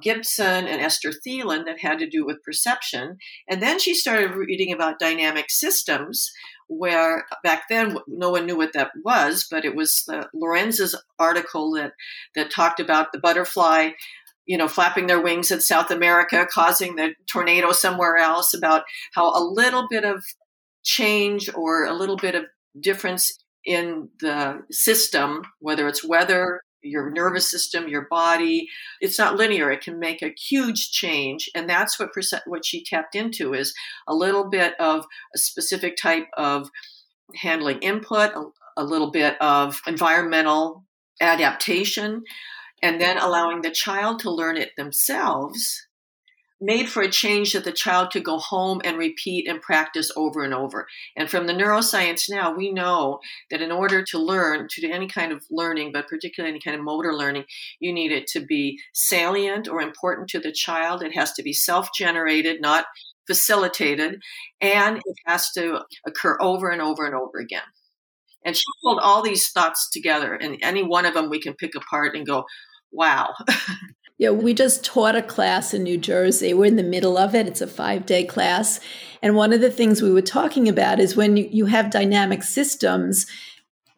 [0.02, 3.18] Gibson and Esther Thelen that had to do with perception.
[3.48, 6.30] And then she started reading about dynamic systems,
[6.68, 11.72] where back then no one knew what that was, but it was the Lorenz's article
[11.72, 11.92] that,
[12.34, 13.90] that talked about the butterfly,
[14.46, 18.82] you know, flapping their wings in South America, causing the tornado somewhere else, about
[19.14, 20.24] how a little bit of
[20.82, 22.44] change or a little bit of
[22.80, 28.68] difference in the system, whether it's weather, your nervous system, your body.
[29.00, 29.70] It's not linear.
[29.70, 33.74] It can make a huge change, and that's what percent what she tapped into is
[34.06, 36.70] a little bit of a specific type of
[37.36, 38.44] handling input, a,
[38.76, 40.84] a little bit of environmental
[41.20, 42.22] adaptation,
[42.82, 45.86] and then allowing the child to learn it themselves
[46.62, 50.44] made for a change that the child could go home and repeat and practice over
[50.44, 50.86] and over.
[51.16, 53.18] And from the neuroscience now, we know
[53.50, 56.76] that in order to learn, to do any kind of learning, but particularly any kind
[56.76, 57.44] of motor learning,
[57.80, 61.02] you need it to be salient or important to the child.
[61.02, 62.86] It has to be self generated, not
[63.26, 64.22] facilitated,
[64.60, 67.62] and it has to occur over and over and over again.
[68.44, 71.74] And she pulled all these thoughts together, and any one of them we can pick
[71.74, 72.44] apart and go,
[72.92, 73.34] wow.
[74.22, 76.54] Yeah, we just taught a class in New Jersey.
[76.54, 77.48] We're in the middle of it.
[77.48, 78.78] It's a five day class.
[79.20, 82.44] And one of the things we were talking about is when you, you have dynamic
[82.44, 83.26] systems,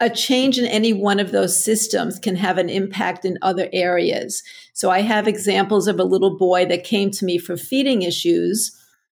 [0.00, 4.42] a change in any one of those systems can have an impact in other areas.
[4.72, 8.74] So I have examples of a little boy that came to me for feeding issues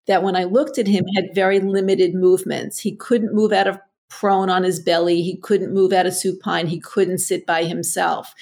[0.08, 2.80] that when I looked at him had very limited movements.
[2.80, 5.22] He couldn't move out of prone on his belly.
[5.22, 6.68] He couldn't move out of supine.
[6.68, 8.34] He couldn't sit by himself.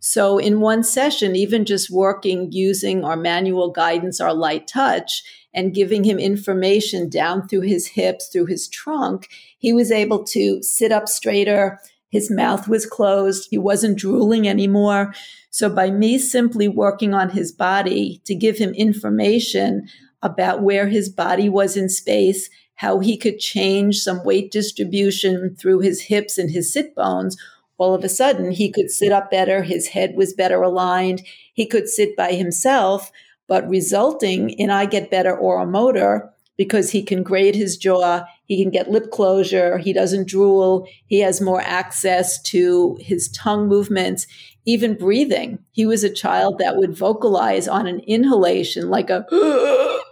[0.00, 5.74] So, in one session, even just working using our manual guidance, our light touch, and
[5.74, 9.28] giving him information down through his hips, through his trunk,
[9.58, 11.80] he was able to sit up straighter.
[12.10, 13.48] His mouth was closed.
[13.50, 15.14] He wasn't drooling anymore.
[15.50, 19.88] So, by me simply working on his body to give him information
[20.22, 25.80] about where his body was in space how he could change some weight distribution through
[25.80, 27.36] his hips and his sit bones,
[27.76, 31.66] all of a sudden he could sit up better, his head was better aligned, he
[31.66, 33.10] could sit by himself,
[33.48, 38.62] but resulting in I get better oral motor because he can grade his jaw, he
[38.62, 44.28] can get lip closure, he doesn't drool, he has more access to his tongue movements,
[44.66, 45.58] even breathing.
[45.72, 49.26] He was a child that would vocalize on an inhalation like a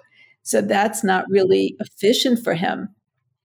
[0.47, 2.95] So that's not really efficient for him.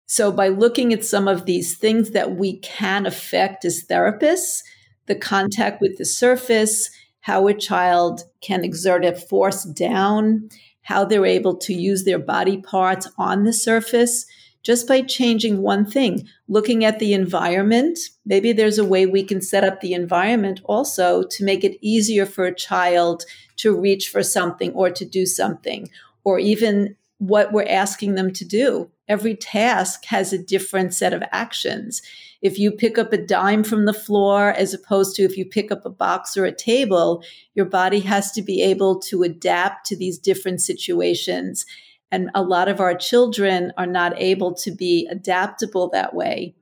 [0.05, 4.61] So by looking at some of these things that we can affect as therapists,
[5.07, 10.47] the contact with the surface, how a child can exert a force down,
[10.83, 14.27] how they're able to use their body parts on the surface,
[14.61, 17.97] just by changing one thing, looking at the environment.
[18.27, 22.27] Maybe there's a way we can set up the environment also to make it easier
[22.27, 23.23] for a child
[23.55, 25.89] to reach for something or to do something,
[26.23, 28.89] or even what we're asking them to do.
[29.07, 32.01] Every task has a different set of actions.
[32.41, 35.71] If you pick up a dime from the floor, as opposed to if you pick
[35.71, 39.95] up a box or a table, your body has to be able to adapt to
[39.95, 41.65] these different situations.
[42.11, 46.55] And a lot of our children are not able to be adaptable that way.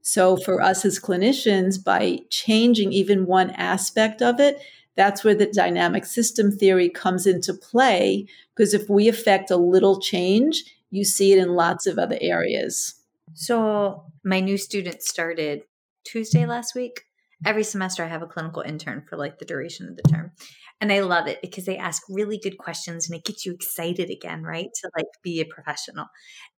[0.00, 4.60] So, for us as clinicians, by changing even one aspect of it,
[4.96, 8.26] that's where the dynamic system theory comes into play.
[8.54, 12.94] Because if we affect a little change, you see it in lots of other areas.
[13.34, 15.62] So, my new student started
[16.04, 17.02] Tuesday last week.
[17.44, 20.32] Every semester, I have a clinical intern for like the duration of the term.
[20.80, 24.10] And I love it because they ask really good questions and it gets you excited
[24.10, 24.68] again, right?
[24.82, 26.06] To like be a professional.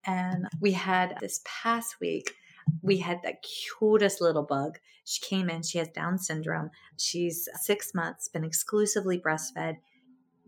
[0.05, 2.33] And we had this past week,
[2.83, 4.79] we had the cutest little bug.
[5.05, 6.71] She came in, she has Down syndrome.
[6.97, 9.77] She's six months, been exclusively breastfed,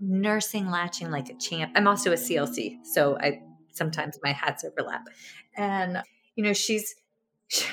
[0.01, 1.73] nursing, latching like a champ.
[1.75, 3.41] I'm also a CLC, so I
[3.73, 5.03] sometimes my hats overlap.
[5.57, 6.03] And,
[6.35, 6.95] you know, she's.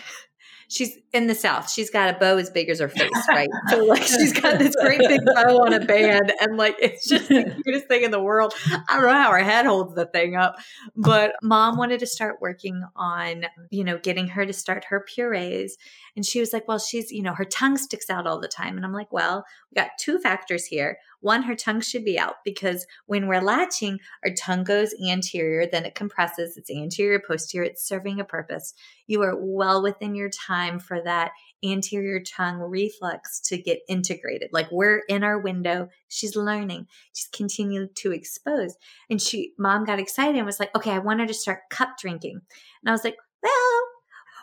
[0.67, 1.69] She's in the South.
[1.69, 3.49] She's got a bow as big as her face, right?
[3.69, 7.29] so like she's got this great big bow on a band, and like it's just
[7.29, 8.53] the cutest thing in the world.
[8.89, 10.55] I don't know how her head holds the thing up,
[10.95, 15.77] but mom wanted to start working on, you know, getting her to start her purees.
[16.15, 18.75] And she was like, Well, she's, you know, her tongue sticks out all the time.
[18.77, 20.97] And I'm like, Well, we got two factors here.
[21.25, 25.83] One, her tongue should be out because when we're latching, our tongue goes anterior, then
[25.83, 28.75] it compresses, it's anterior, posterior, it's serving a purpose.
[29.07, 31.31] You are well within your time for that
[31.63, 34.49] anterior tongue reflex to get integrated.
[34.53, 38.75] Like we're in our window, she's learning, she's continued to expose.
[39.09, 41.97] And she, mom got excited and was like, okay, I want her to start cup
[41.99, 42.39] drinking.
[42.83, 43.81] And I was like, well,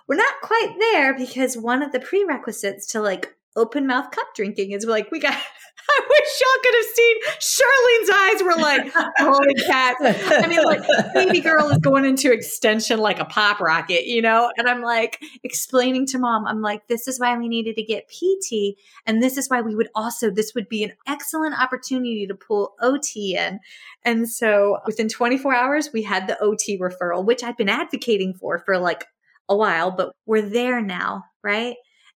[0.09, 4.73] we're not quite there because one of the prerequisites to like open mouth cup drinking
[4.73, 5.35] is like we got
[5.89, 9.99] I wish y'all could have seen Charlene's eyes were like, holy cats.
[10.31, 10.83] I mean, like,
[11.13, 14.51] baby girl is going into extension like a pop rocket, you know?
[14.57, 18.09] And I'm like explaining to mom, I'm like, this is why we needed to get
[18.09, 18.79] PT.
[19.07, 22.75] And this is why we would also, this would be an excellent opportunity to pull
[22.81, 23.59] OT in.
[24.05, 28.59] And so within 24 hours, we had the OT referral, which I've been advocating for
[28.61, 29.05] for like
[29.49, 31.75] a while, but we're there now, right?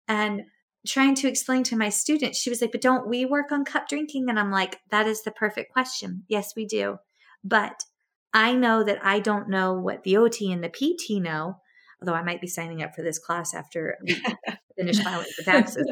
[0.07, 0.43] And
[0.85, 3.87] trying to explain to my students, she was like, But don't we work on cup
[3.87, 4.29] drinking?
[4.29, 6.23] And I'm like, That is the perfect question.
[6.27, 6.97] Yes, we do.
[7.43, 7.83] But
[8.33, 11.59] I know that I don't know what the OT and the PT know,
[12.01, 14.21] although I might be signing up for this class after we
[14.77, 15.87] finish filing for taxes.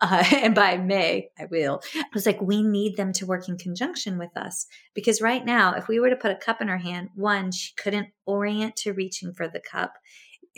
[0.00, 1.80] Uh, and by May, I will.
[1.94, 5.74] I was like, we need them to work in conjunction with us because right now,
[5.74, 8.92] if we were to put a cup in her hand, one, she couldn't orient to
[8.92, 9.94] reaching for the cup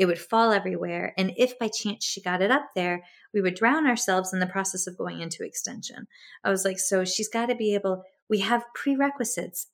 [0.03, 1.15] it would fall everywhere.
[1.17, 4.47] And if by chance she got it up there, we would drown ourselves in the
[4.47, 6.09] process of going into extension.
[6.43, 9.69] I was like, so she's got to be able, we have prerequisites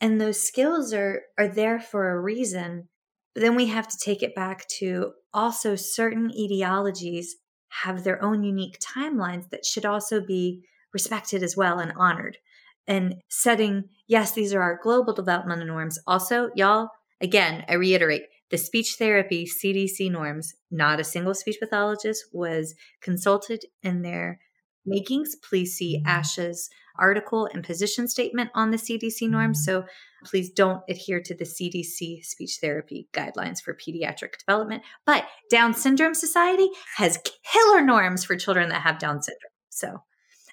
[0.00, 2.88] and those skills are, are there for a reason.
[3.34, 7.26] But then we have to take it back to also certain etiologies
[7.68, 10.64] have their own unique timelines that should also be
[10.94, 12.38] respected as well and honored.
[12.86, 15.98] And setting, yes, these are our global developmental norms.
[16.06, 22.26] Also, y'all, again, I reiterate, the speech therapy CDC norms, not a single speech pathologist
[22.32, 24.38] was consulted in their
[24.84, 25.34] makings.
[25.36, 26.20] Please see mm-hmm.
[26.20, 29.66] ASHA's article and position statement on the CDC norms.
[29.66, 29.84] Mm-hmm.
[29.84, 29.86] So
[30.26, 34.82] please don't adhere to the CDC speech therapy guidelines for pediatric development.
[35.06, 37.18] But Down Syndrome Society has
[37.50, 39.50] killer norms for children that have Down syndrome.
[39.70, 40.02] So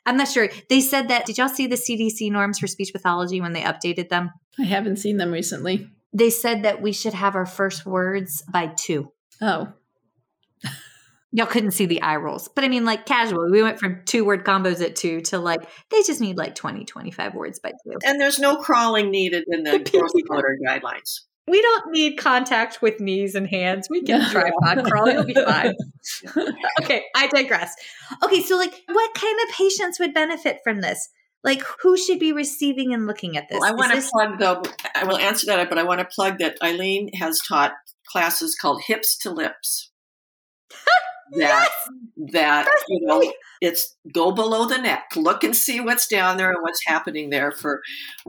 [0.06, 0.48] I'm not sure.
[0.70, 1.26] They said that.
[1.26, 4.32] Did y'all see the CDC norms for speech pathology when they updated them?
[4.58, 8.68] I haven't seen them recently they said that we should have our first words by
[8.68, 9.12] two.
[9.42, 9.74] Oh.
[11.32, 12.48] Y'all couldn't see the eye rolls.
[12.48, 15.62] But I mean, like casually, we went from two word combos at two to like,
[15.92, 17.98] they just need like 20, 25 words by two.
[18.04, 20.12] And there's no crawling needed in the, the gross
[20.68, 21.22] guidelines.
[21.48, 23.88] We don't need contact with knees and hands.
[23.90, 25.10] We can tripod crawl.
[25.10, 25.74] You'll be fine.
[26.82, 27.74] okay, I digress.
[28.24, 31.10] Okay, so like, what kind of patients would benefit from this?
[31.44, 33.60] Like, who should be receiving and looking at this?
[33.60, 34.62] Well, I want to plug, though,
[34.94, 37.74] I will answer that, but I want to plug that Ilene has taught
[38.08, 39.92] classes called Hips to Lips.
[41.32, 42.32] that yes!
[42.34, 46.62] that you know it's go below the neck look and see what's down there and
[46.62, 47.82] what's happening there for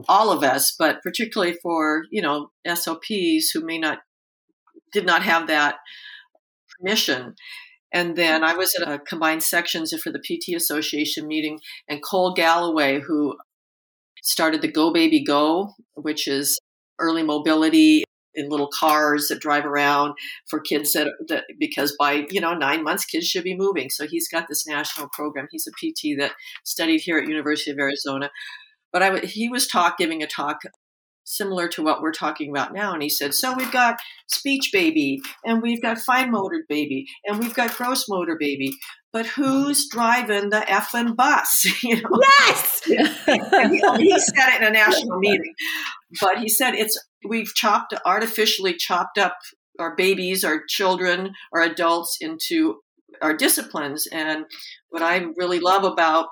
[0.07, 3.99] all of us but particularly for you know SLPs who may not
[4.93, 5.77] did not have that
[6.77, 7.35] permission
[7.93, 12.33] and then I was at a combined sections for the PT Association meeting, and Cole
[12.33, 13.37] Galloway, who
[14.21, 16.59] started the Go Baby Go, which is
[16.99, 20.13] early mobility in little cars that drive around
[20.49, 23.89] for kids that, that because by you know nine months kids should be moving.
[23.89, 25.47] So he's got this national program.
[25.51, 26.31] He's a pt that
[26.63, 28.31] studied here at university of arizona.
[28.93, 30.61] But I, he was talk giving a talk
[31.31, 32.93] similar to what we're talking about now.
[32.93, 37.39] And he said, So we've got speech baby, and we've got fine motor baby, and
[37.39, 38.71] we've got gross motor baby.
[39.13, 41.67] But who's driving the effing bus?
[41.83, 42.09] You know?
[42.21, 42.81] Yes.
[42.85, 45.53] he, oh, he said it in a national meeting,
[46.19, 49.37] but he said it's we've chopped artificially chopped up
[49.79, 52.77] our babies, our children, our adults into
[53.21, 54.07] our disciplines.
[54.11, 54.45] And
[54.89, 56.27] what I really love about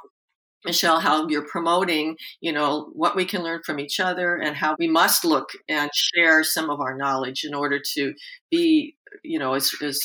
[0.66, 4.76] Michelle, how you're promoting, you know, what we can learn from each other and how
[4.78, 8.14] we must look and share some of our knowledge in order to
[8.52, 10.00] be, you know, as, as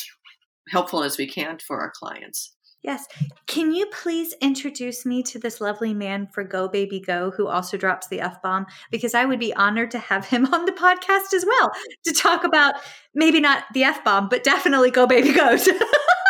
[0.69, 2.55] helpful as we can for our clients.
[2.85, 3.07] Yes.
[3.47, 7.77] Can you please introduce me to this lovely man for Go Baby Go who also
[7.77, 8.67] drops the F bomb?
[8.91, 11.71] Because I would be honored to have him on the podcast as well
[12.05, 12.75] to talk about
[13.15, 15.67] maybe not the F bomb, but definitely Go Baby Goes.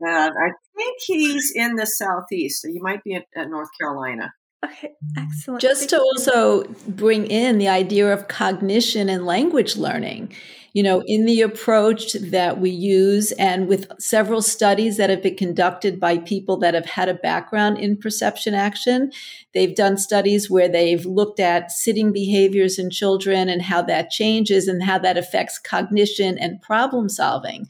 [0.00, 2.62] And I think he's in the southeast.
[2.62, 4.32] So you might be at, at North Carolina.
[4.64, 5.60] Okay, excellent.
[5.60, 10.34] Just to also bring in the idea of cognition and language learning,
[10.72, 15.36] you know, in the approach that we use, and with several studies that have been
[15.36, 19.12] conducted by people that have had a background in perception action,
[19.54, 24.66] they've done studies where they've looked at sitting behaviors in children and how that changes
[24.66, 27.68] and how that affects cognition and problem solving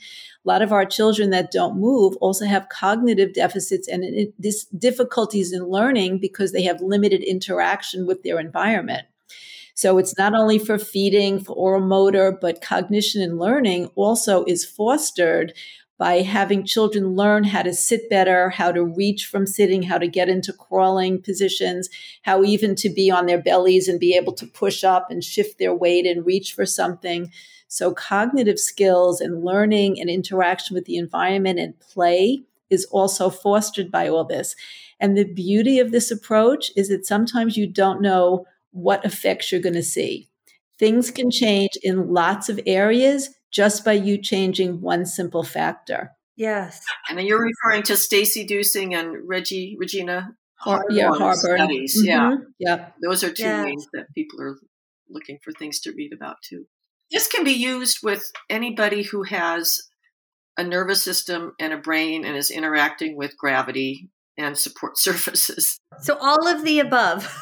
[0.48, 5.52] a lot of our children that don't move also have cognitive deficits and this difficulties
[5.52, 9.06] in learning because they have limited interaction with their environment.
[9.74, 14.64] So it's not only for feeding, for oral motor, but cognition and learning also is
[14.64, 15.52] fostered
[15.98, 20.08] by having children learn how to sit better, how to reach from sitting, how to
[20.08, 21.90] get into crawling positions,
[22.22, 25.58] how even to be on their bellies and be able to push up and shift
[25.58, 27.30] their weight and reach for something.
[27.68, 33.90] So, cognitive skills and learning and interaction with the environment and play is also fostered
[33.90, 34.56] by all this.
[35.00, 39.60] And the beauty of this approach is that sometimes you don't know what effects you're
[39.60, 40.28] going to see.
[40.78, 46.12] Things can change in lots of areas just by you changing one simple factor.
[46.36, 46.80] Yes.
[47.10, 51.98] And you're referring to Stacey Dusing and Reggie Regina Har- yeah, Harbor studies.
[51.98, 52.06] Mm-hmm.
[52.06, 52.36] Yeah.
[52.58, 52.88] Yeah.
[53.02, 53.64] Those are two yes.
[53.64, 54.56] ways that people are
[55.08, 56.66] looking for things to read about too.
[57.10, 59.80] This can be used with anybody who has
[60.56, 65.78] a nervous system and a brain and is interacting with gravity and support surfaces.
[66.00, 67.32] So, all of the above.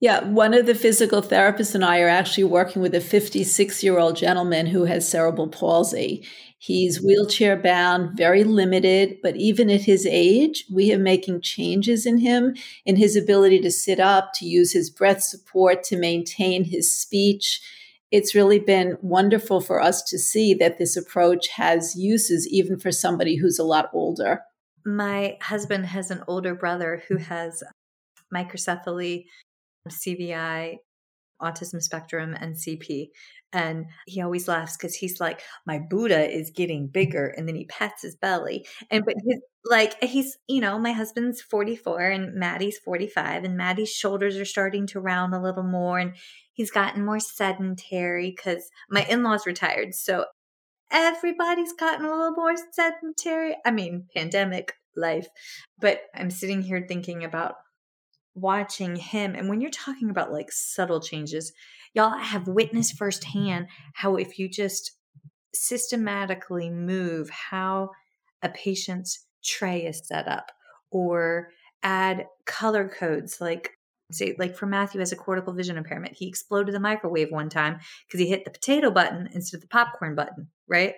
[0.00, 3.98] Yeah, one of the physical therapists and I are actually working with a 56 year
[3.98, 6.26] old gentleman who has cerebral palsy.
[6.58, 12.18] He's wheelchair bound, very limited, but even at his age, we are making changes in
[12.18, 12.54] him,
[12.84, 17.60] in his ability to sit up, to use his breath support, to maintain his speech
[18.14, 22.92] it's really been wonderful for us to see that this approach has uses even for
[22.92, 24.42] somebody who's a lot older.
[24.86, 27.64] My husband has an older brother who has
[28.32, 29.24] microcephaly,
[29.88, 30.76] CVI,
[31.40, 33.08] autism spectrum, and CP.
[33.52, 37.28] And he always laughs because he's like, My Buddha is getting bigger.
[37.28, 38.66] And then he pats his belly.
[38.90, 43.92] And, but his, like, he's, you know, my husband's 44 and Maddie's 45, and Maddie's
[43.92, 45.98] shoulders are starting to round a little more.
[45.98, 46.14] And
[46.54, 49.92] He's gotten more sedentary because my in laws retired.
[49.94, 50.24] So
[50.90, 53.56] everybody's gotten a little more sedentary.
[53.66, 55.26] I mean, pandemic life.
[55.80, 57.56] But I'm sitting here thinking about
[58.34, 59.34] watching him.
[59.34, 61.52] And when you're talking about like subtle changes,
[61.94, 64.92] y'all have witnessed firsthand how if you just
[65.54, 67.90] systematically move how
[68.42, 70.50] a patient's tray is set up
[70.90, 71.48] or
[71.82, 73.70] add color codes like
[74.10, 76.16] say like for Matthew has a cortical vision impairment.
[76.16, 79.68] He exploded the microwave one time because he hit the potato button instead of the
[79.68, 80.94] popcorn button, right?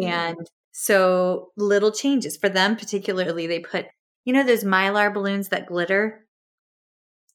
[0.00, 0.04] Mm-hmm.
[0.04, 3.86] And so little changes for them particularly they put
[4.24, 6.21] you know those mylar balloons that glitter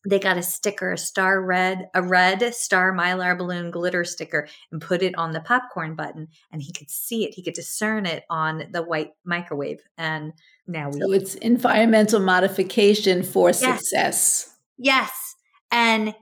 [0.08, 4.82] they got a sticker a star red a red star mylar balloon glitter sticker and
[4.82, 8.24] put it on the popcorn button and he could see it he could discern it
[8.30, 10.34] on the white microwave and
[10.68, 13.60] now we so it's environmental modification for yes.
[13.60, 15.36] success Yes.
[15.72, 16.16] And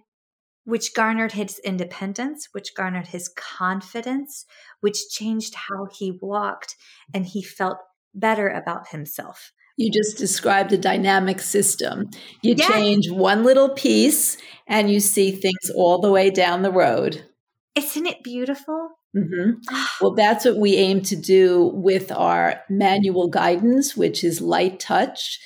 [0.63, 4.45] which garnered his independence, which garnered his confidence,
[4.79, 6.75] which changed how he walked,
[7.13, 7.77] and he felt
[8.15, 9.51] better about himself.
[9.77, 12.09] You just described a dynamic system.
[12.41, 12.71] You yes.
[12.71, 17.25] change one little piece and you see things all the way down the road.
[17.75, 18.91] Isn't it beautiful?
[19.15, 19.61] Mm-hmm.
[20.01, 25.39] Well, that's what we aim to do with our manual guidance, which is light touch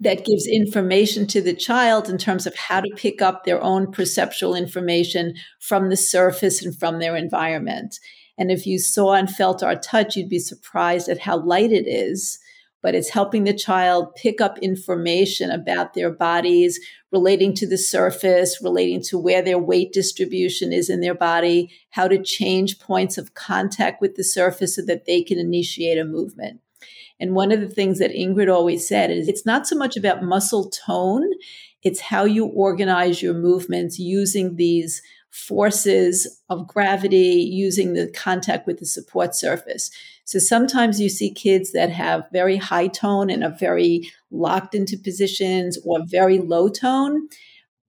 [0.00, 3.92] that gives information to the child in terms of how to pick up their own
[3.92, 7.98] perceptual information from the surface and from their environment.
[8.38, 11.86] And if you saw and felt our touch, you'd be surprised at how light it
[11.86, 12.38] is.
[12.82, 16.80] But it's helping the child pick up information about their bodies
[17.12, 22.08] relating to the surface, relating to where their weight distribution is in their body, how
[22.08, 26.60] to change points of contact with the surface so that they can initiate a movement.
[27.18, 30.22] And one of the things that Ingrid always said is it's not so much about
[30.22, 31.28] muscle tone,
[31.82, 38.78] it's how you organize your movements using these forces of gravity using the contact with
[38.78, 39.90] the support surface.
[40.24, 44.96] So sometimes you see kids that have very high tone and are very locked into
[44.96, 47.28] positions or very low tone,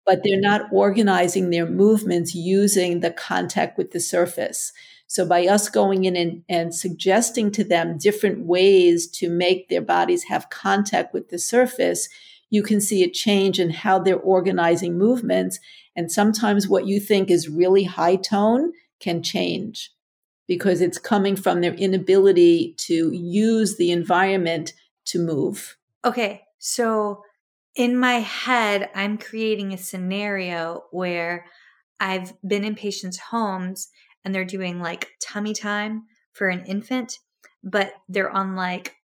[0.06, 4.74] but they're not organizing their movements using the contact with the surface.
[5.08, 9.82] So by us going in and, and suggesting to them different ways to make their
[9.82, 12.08] bodies have contact with the surface,
[12.50, 15.60] you can see a change in how they're organizing movements.
[15.96, 19.92] And sometimes what you think is really high tone can change
[20.48, 24.74] because it's coming from their inability to use the environment
[25.06, 25.78] to move.
[26.04, 26.42] Okay.
[26.60, 27.24] So
[27.76, 31.46] in my head, I'm creating a scenario where
[32.00, 33.90] I've been in patients' homes
[34.24, 37.20] and they're doing like tummy time for an infant,
[37.64, 38.96] but they're on like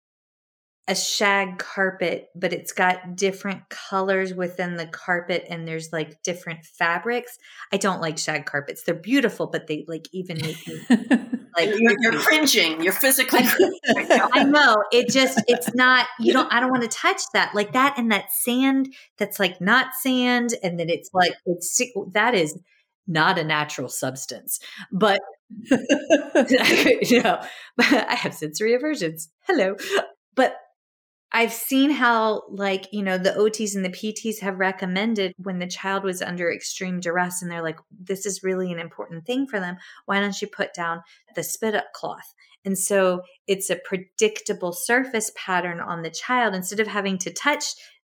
[0.88, 6.64] a shag carpet, but it's got different colors within the carpet and there's like different
[6.64, 7.38] fabrics.
[7.72, 8.84] I don't like shag carpets.
[8.84, 10.80] They're beautiful, but they like even make me
[11.56, 12.82] like you're, you're cringing.
[12.82, 13.40] You're physically
[14.32, 14.76] I know.
[14.92, 17.52] It just it's not you don't I don't want to touch that.
[17.52, 21.80] Like that and that sand that's like not sand and then it's like it's
[22.12, 22.56] that is
[23.08, 24.60] not a natural substance.
[24.92, 25.20] But
[25.70, 27.40] you know,
[27.78, 29.30] I have sensory aversions.
[29.42, 29.74] Hello.
[30.34, 30.56] But
[31.36, 35.66] I've seen how, like, you know, the OTs and the PTs have recommended when the
[35.66, 39.60] child was under extreme duress and they're like, this is really an important thing for
[39.60, 39.76] them.
[40.06, 41.02] Why don't you put down
[41.34, 42.32] the spit up cloth?
[42.64, 46.54] And so it's a predictable surface pattern on the child.
[46.54, 47.66] Instead of having to touch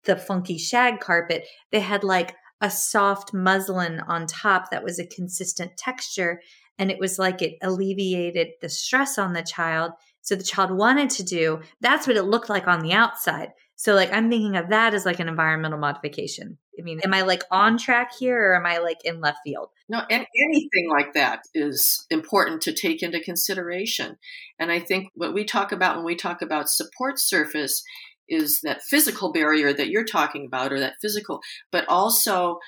[0.02, 5.06] the funky shag carpet, they had like a soft muslin on top that was a
[5.06, 6.40] consistent texture.
[6.76, 9.92] And it was like it alleviated the stress on the child
[10.22, 13.50] so the child wanted to do, that's what it looked like on the outside.
[13.76, 16.58] So like I'm thinking of that as like an environmental modification.
[16.78, 19.68] I mean, am I like on track here or am I like in left field?
[19.88, 24.16] No, and anything like that is important to take into consideration.
[24.58, 27.82] And I think what we talk about when we talk about support surface
[28.28, 32.58] is that physical barrier that you're talking about or that physical, but also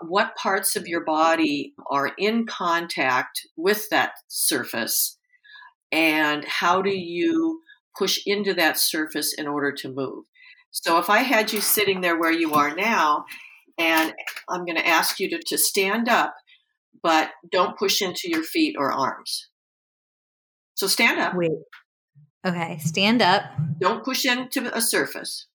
[0.00, 5.18] what parts of your body are in contact with that surface
[5.92, 7.60] and how do you
[7.96, 10.24] push into that surface in order to move.
[10.70, 13.24] So if I had you sitting there where you are now,
[13.78, 14.12] and
[14.48, 16.34] I'm going to ask you to, to stand up,
[17.02, 19.48] but don't push into your feet or arms.
[20.74, 21.34] So stand up.
[21.36, 21.50] Wait.
[22.44, 23.44] Okay, stand up.
[23.80, 25.46] Don't push into a surface.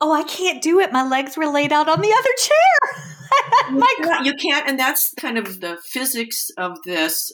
[0.00, 0.92] Oh, I can't do it.
[0.92, 3.70] My legs were laid out on the other chair.
[3.78, 4.26] My God.
[4.26, 7.30] You can't, and that's kind of the physics of this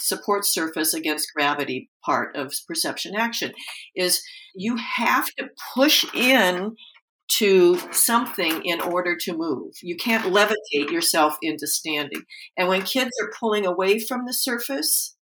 [0.00, 3.52] support surface against gravity part of perception action
[3.94, 4.22] is
[4.54, 6.76] you have to push in
[7.28, 9.74] to something in order to move.
[9.82, 12.22] You can't levitate yourself into standing.
[12.56, 15.14] And when kids are pulling away from the surface,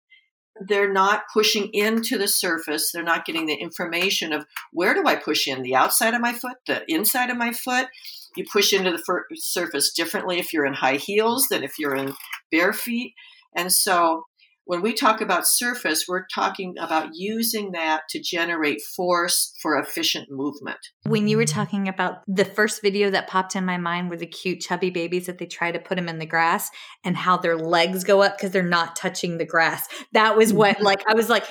[0.69, 2.91] they're not pushing into the surface.
[2.93, 5.63] They're not getting the information of where do I push in?
[5.63, 7.89] The outside of my foot, the inside of my foot.
[8.37, 11.97] You push into the fir- surface differently if you're in high heels than if you're
[11.97, 12.15] in
[12.51, 13.15] bare feet.
[13.57, 14.25] And so
[14.67, 20.31] when we talk about surface, we're talking about using that to generate force for efficient
[20.31, 20.79] movement.
[21.05, 24.27] When you were talking about the first video that popped in my mind were the
[24.27, 26.71] cute chubby babies that they try to put them in the grass
[27.05, 29.87] and how their legs go up because they're not touching the grass.
[30.13, 30.85] That was what, mm-hmm.
[30.85, 31.45] like, I was like,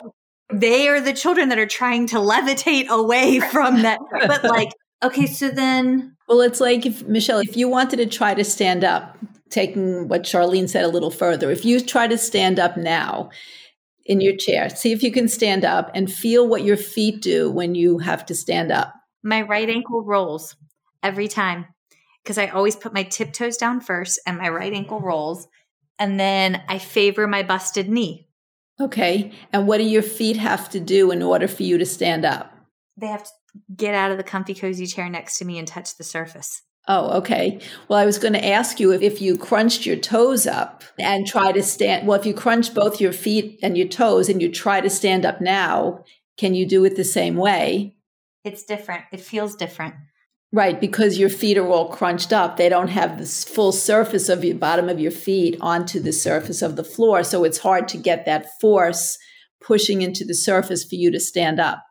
[0.52, 4.00] they are the children that are trying to levitate away from that.
[4.28, 4.70] But, like,
[5.04, 6.16] okay, so then.
[6.28, 9.18] Well, it's like if, Michelle, if you wanted to try to stand up,
[9.54, 13.30] taking what Charlene said a little further, if you try to stand up now
[14.06, 17.50] in your chair, see if you can stand up and feel what your feet do
[17.50, 18.94] when you have to stand up.
[19.24, 20.56] My right ankle rolls
[21.02, 21.68] every time
[22.24, 25.48] because I always put my tiptoes down first and my right ankle rolls.
[26.00, 28.28] And then I favor my busted knee.
[28.80, 29.32] Okay.
[29.52, 32.52] And what do your feet have to do in order for you to stand up?
[32.98, 33.30] They have to
[33.76, 36.64] get out of the comfy, cozy chair next to me and touch the surface.
[36.88, 37.62] Oh, okay.
[37.88, 41.26] Well, I was going to ask you if, if you crunched your toes up and
[41.26, 42.06] try to stand.
[42.06, 45.26] Well, if you crunch both your feet and your toes and you try to stand
[45.26, 46.04] up now,
[46.38, 47.96] can you do it the same way?
[48.44, 49.06] It's different.
[49.14, 49.96] It feels different.
[50.52, 52.58] Right, because your feet are all crunched up.
[52.58, 56.62] They don't have this full surface of your bottom of your feet onto the surface
[56.62, 57.24] of the floor.
[57.24, 59.18] So it's hard to get that force
[59.62, 61.84] pushing into the surface for you to stand up.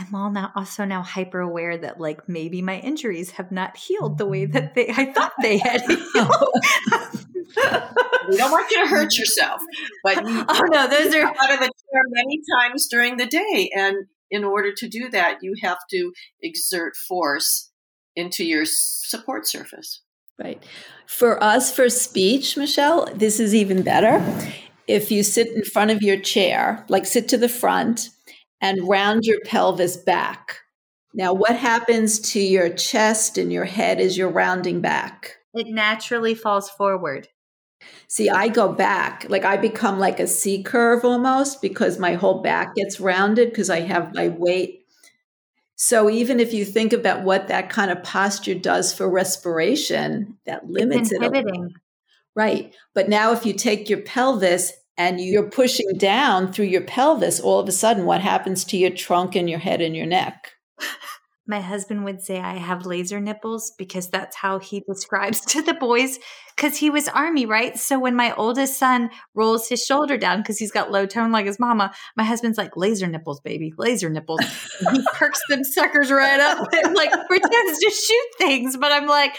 [0.00, 4.16] I'm all now also now hyper aware that like maybe my injuries have not healed
[4.16, 4.52] the way mm-hmm.
[4.52, 5.82] that they I thought they had
[8.28, 9.60] we don't want you to hurt yourself,
[10.04, 13.70] but you, oh no, those are out of the chair many times during the day,
[13.74, 17.70] and in order to do that, you have to exert force
[18.16, 20.00] into your support surface.
[20.38, 20.62] Right.
[21.06, 24.24] For us, for speech, Michelle, this is even better.
[24.86, 28.08] If you sit in front of your chair, like sit to the front
[28.60, 30.58] and round your pelvis back.
[31.12, 35.36] Now, what happens to your chest and your head as you're rounding back?
[35.54, 37.28] It naturally falls forward.
[38.08, 42.42] See, I go back, like I become like a C curve almost because my whole
[42.42, 44.84] back gets rounded because I have my weight.
[45.76, 50.68] So even if you think about what that kind of posture does for respiration, that
[50.68, 51.72] limits it.
[52.36, 52.74] Right.
[52.94, 57.58] But now if you take your pelvis and you're pushing down through your pelvis, all
[57.58, 60.52] of a sudden what happens to your trunk and your head and your neck?
[61.46, 65.72] my husband would say I have laser nipples because that's how he describes to the
[65.72, 66.18] boys
[66.54, 67.78] because he was army, right?
[67.78, 71.46] So when my oldest son rolls his shoulder down because he's got low tone like
[71.46, 74.40] his mama, my husband's like, laser nipples, baby, laser nipples.
[74.92, 78.76] he perks them suckers right up and like pretends to shoot things.
[78.76, 79.34] But I'm like,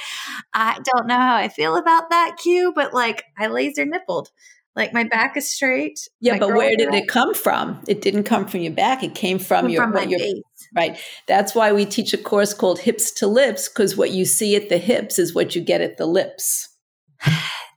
[0.56, 4.32] I don't know how I feel about that cue, but like I laser nippled.
[4.76, 6.00] Like my back is straight.
[6.22, 7.82] Yeah, but where did it come from?
[7.88, 9.04] It didn't come from your back.
[9.04, 10.42] It came from your, from your base.
[10.74, 10.98] Right.
[11.28, 14.70] That's why we teach a course called Hips to Lips, because what you see at
[14.70, 16.70] the hips is what you get at the lips.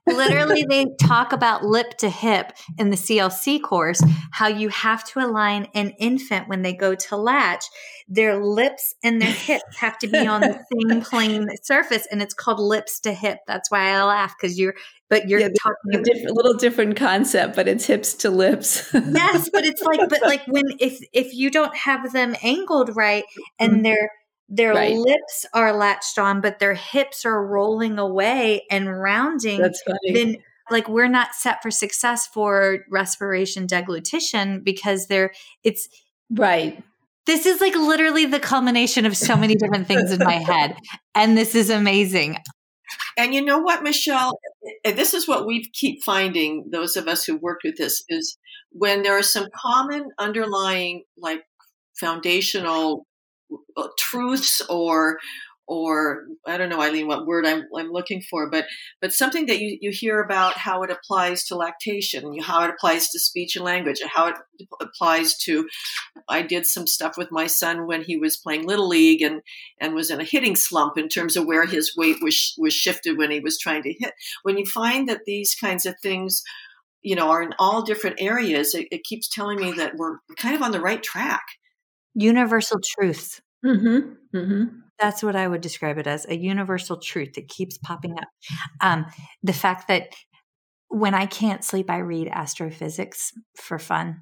[0.06, 4.02] Literally, they talk about lip to hip in the CLC course,
[4.32, 7.64] how you have to align an infant when they go to latch.
[8.06, 12.34] Their lips and their hips have to be on the same plane surface, and it's
[12.34, 13.38] called lips to hip.
[13.46, 14.74] That's why I laugh because you're,
[15.08, 18.90] but you're yeah, talking a different, little different concept, but it's hips to lips.
[18.92, 23.24] yes, but it's like, but like when if if you don't have them angled right
[23.58, 23.82] and mm-hmm.
[23.82, 24.10] they're
[24.56, 24.96] their right.
[24.96, 29.60] lips are latched on, but their hips are rolling away and rounding.
[29.60, 30.12] That's funny.
[30.12, 30.36] Then,
[30.70, 35.32] like, we're not set for success for respiration deglutition because they're,
[35.64, 35.88] it's
[36.30, 36.82] right.
[37.26, 40.76] This is like literally the culmination of so many different things in my head.
[41.14, 42.36] And this is amazing.
[43.16, 44.38] And you know what, Michelle?
[44.84, 48.38] Eh, this is what we keep finding, those of us who worked with this, is
[48.70, 51.42] when there are some common underlying, like,
[51.98, 53.06] foundational
[53.76, 55.18] Uh, truths or
[55.66, 58.66] or I don't know, Ilene, what word I'm, I'm looking for, but
[59.00, 63.08] but something that you, you hear about how it applies to lactation, how it applies
[63.08, 64.34] to speech and language, how it
[64.80, 65.66] applies to.
[66.28, 69.40] I did some stuff with my son when he was playing little league and
[69.80, 73.16] and was in a hitting slump in terms of where his weight was was shifted
[73.16, 74.12] when he was trying to hit.
[74.42, 76.42] When you find that these kinds of things,
[77.02, 80.54] you know, are in all different areas, it, it keeps telling me that we're kind
[80.54, 81.42] of on the right track
[82.14, 83.40] universal truths.
[83.64, 84.36] Mm-hmm.
[84.36, 84.64] Mm-hmm.
[84.98, 88.28] That's what I would describe it as a universal truth that keeps popping up.
[88.80, 89.06] Um,
[89.42, 90.14] the fact that
[90.88, 94.20] when I can't sleep, I read astrophysics for fun.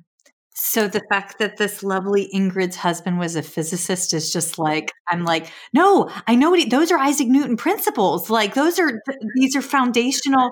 [0.54, 5.24] So the fact that this lovely Ingrid's husband was a physicist is just like I'm
[5.24, 8.28] like, no, I know what he, those are Isaac Newton principles.
[8.28, 9.00] Like those are
[9.34, 10.50] these are foundational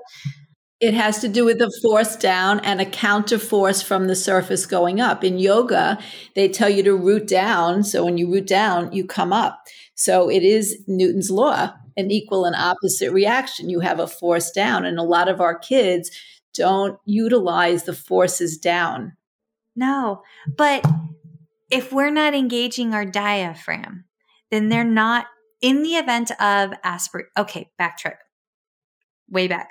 [0.81, 4.65] it has to do with the force down and a counter force from the surface
[4.65, 5.23] going up.
[5.23, 5.99] In yoga,
[6.35, 7.85] they tell you to root down.
[7.85, 9.61] So when you root down, you come up.
[9.95, 13.69] So it is Newton's law, an equal and opposite reaction.
[13.69, 14.87] You have a force down.
[14.87, 16.11] And a lot of our kids
[16.55, 19.13] don't utilize the forces down.
[19.77, 20.23] No,
[20.57, 20.85] but
[21.71, 24.05] if we're not engaging our diaphragm,
[24.51, 25.27] then they're not
[25.61, 27.27] in the event of aspirate.
[27.39, 28.17] Okay, backtrack
[29.29, 29.71] way back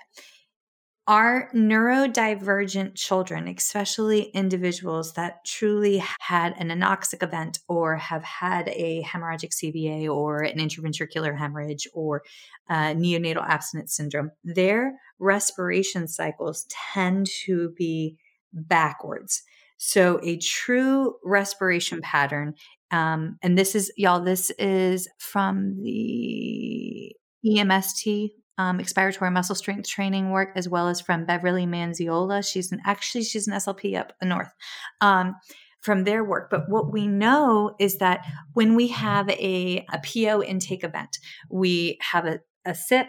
[1.10, 9.02] our neurodivergent children, especially individuals that truly had an anoxic event or have had a
[9.02, 12.22] hemorrhagic CVA or an intraventricular hemorrhage or
[12.70, 18.16] uh, neonatal abstinence syndrome, their respiration cycles tend to be
[18.54, 19.42] backwards.
[19.78, 22.54] So, a true respiration pattern,
[22.92, 28.30] um, and this is, y'all, this is from the EMST
[28.60, 32.46] um, expiratory muscle strength training work, as well as from Beverly Manziola.
[32.46, 34.54] She's an actually she's an SLP up north.
[35.02, 35.36] Um,
[35.82, 36.50] from their work.
[36.52, 41.18] But what we know is that when we have a, a PO intake event,
[41.50, 43.08] we have a, a sip,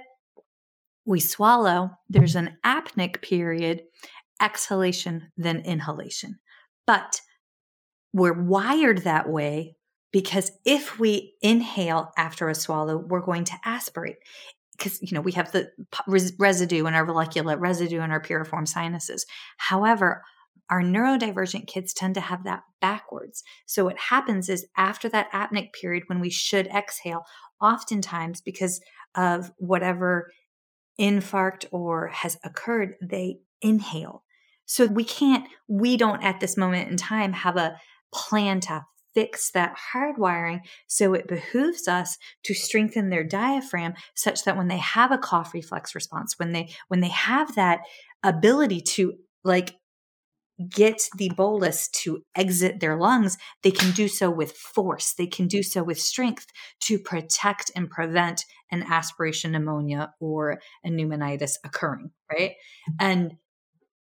[1.05, 3.83] we swallow, there's an apneic period,
[4.41, 6.39] exhalation, then inhalation.
[6.87, 7.21] But
[8.13, 9.75] we're wired that way
[10.13, 14.19] because if we inhale after a swallow, we're going to aspirate
[14.81, 15.71] because you know we have the
[16.07, 19.27] res- residue in our vallecula, residue in our piriform sinuses.
[19.59, 20.23] However,
[20.71, 23.43] our neurodivergent kids tend to have that backwards.
[23.67, 27.25] So what happens is after that apneic period, when we should exhale,
[27.61, 28.81] oftentimes because
[29.15, 30.31] of whatever
[30.99, 34.23] infarct or has occurred, they inhale.
[34.65, 37.77] So we can't, we don't at this moment in time have a
[38.15, 40.61] plan to fix that hardwiring.
[40.87, 45.55] So it behooves us to strengthen their diaphragm such that when they have a cough
[45.55, 47.81] reflex response, when they, when they have that
[48.23, 49.77] ability to like
[50.69, 55.15] get the bolus to exit their lungs, they can do so with force.
[55.15, 56.47] They can do so with strength
[56.81, 62.53] to protect and prevent an aspiration pneumonia or a pneumonitis occurring, right?
[62.99, 63.37] And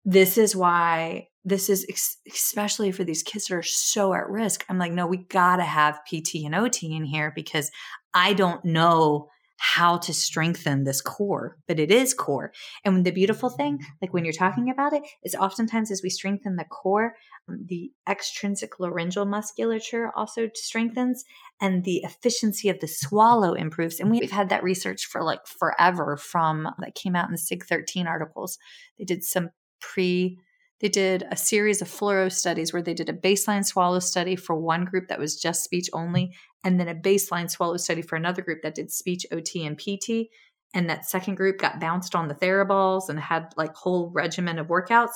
[0.05, 4.65] this is why this is ex- especially for these kids that are so at risk.
[4.69, 7.71] I'm like, no, we got to have PT and OT in here because
[8.13, 9.29] I don't know
[9.59, 12.53] how to strengthen this core, but it is core.
[12.85, 16.57] And the beautiful thing, like when you're talking about it, is oftentimes as we strengthen
[16.57, 17.15] the core,
[17.49, 21.25] um, the extrinsic laryngeal musculature also strengthens
[21.61, 24.01] and the efficiency of the swallow improves.
[24.01, 27.65] And we've had that research for like forever from that came out in the SIG
[27.65, 28.59] 13 articles.
[28.99, 30.39] They did some pre
[30.81, 34.55] they did a series of fluoro studies where they did a baseline swallow study for
[34.55, 38.43] one group that was just speech only, and then a baseline swallow study for another
[38.43, 40.29] group that did speech, OT, and PT.
[40.75, 44.67] And that second group got bounced on the theraballs and had like whole regimen of
[44.67, 45.15] workouts.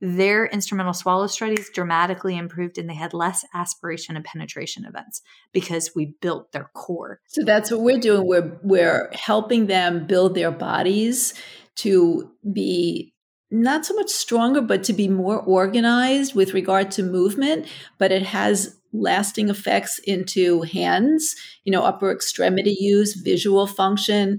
[0.00, 5.22] Their instrumental swallow studies dramatically improved and they had less aspiration and penetration events
[5.52, 7.20] because we built their core.
[7.26, 8.26] So that's what we're doing.
[8.26, 11.34] We're we're helping them build their bodies
[11.76, 13.12] to be
[13.50, 17.66] not so much stronger, but to be more organized with regard to movement,
[17.98, 21.34] but it has lasting effects into hands,
[21.64, 24.38] you know, upper extremity use, visual function,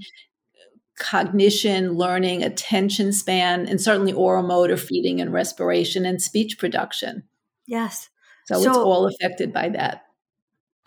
[1.00, 7.24] cognition, learning, attention span, and certainly oral motor feeding and respiration and speech production.
[7.66, 8.10] Yes.
[8.46, 10.04] So, so it's all affected by that.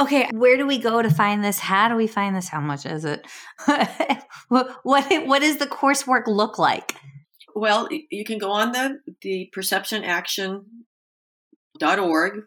[0.00, 1.58] Okay, where do we go to find this?
[1.58, 2.48] How do we find this?
[2.48, 3.24] How much is it?
[4.48, 6.96] what, what what does the coursework look like?
[7.55, 12.44] Well, you can go on the the perceptionaction.org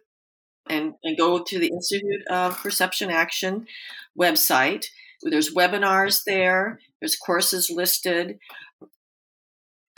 [0.68, 3.68] and, and go to the Institute of Perception Action
[4.20, 4.88] website.
[5.22, 6.80] There's webinars there.
[6.99, 8.39] There's courses listed.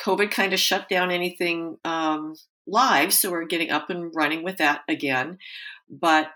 [0.01, 2.36] COVID kind of shut down anything um,
[2.68, 5.39] live, so we're getting up and running with that again.
[5.89, 6.32] But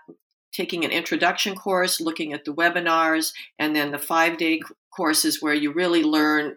[0.52, 4.60] taking an introduction course, looking at the webinars, and then the five day
[4.94, 6.56] courses where you really learn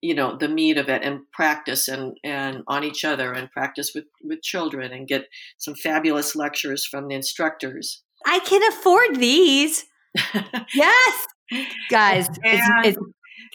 [0.00, 3.92] you know the meat of it and practice and and on each other and practice
[3.94, 5.28] with with children and get
[5.58, 8.02] some fabulous lectures from the instructors.
[8.26, 9.84] I can afford these.
[10.74, 11.26] Yes.
[11.90, 12.98] Guys it's, it's,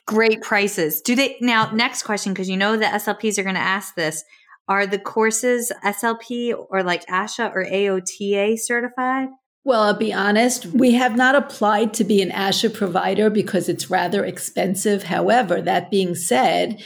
[0.05, 1.01] great prices.
[1.01, 4.23] Do they now next question because you know the slps are going to ask this.
[4.67, 9.29] Are the courses slp or like asha or aota certified
[9.63, 13.89] well, I'll be honest, we have not applied to be an ASHA provider because it's
[13.89, 15.03] rather expensive.
[15.03, 16.81] However, that being said,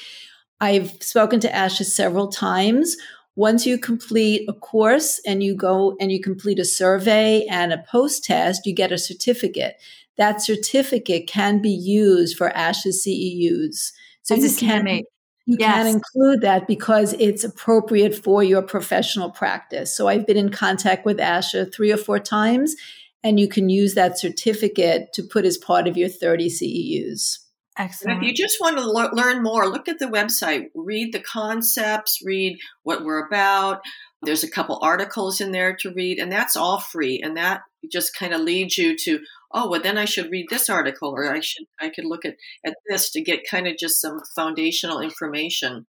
[0.59, 2.97] I've spoken to ASHA several times.
[3.35, 7.83] Once you complete a course and you go and you complete a survey and a
[7.89, 9.75] post test, you get a certificate.
[10.17, 13.91] That certificate can be used for ASHA CEUs.
[14.21, 15.03] So As you can
[15.45, 15.75] you yes.
[15.75, 19.95] can include that because it's appropriate for your professional practice.
[19.95, 22.75] So I've been in contact with ASHA three or four times,
[23.23, 27.39] and you can use that certificate to put as part of your 30 CEUs.
[27.75, 28.21] Excellent.
[28.21, 32.19] if you just want to lo- learn more, look at the website, read the concepts,
[32.23, 33.81] read what we're about.
[34.21, 37.19] There's a couple articles in there to read, and that's all free.
[37.21, 39.19] And that just kind of leads you to,
[39.53, 42.35] oh, well, then I should read this article, or I should I could look at
[42.65, 45.85] at this to get kind of just some foundational information.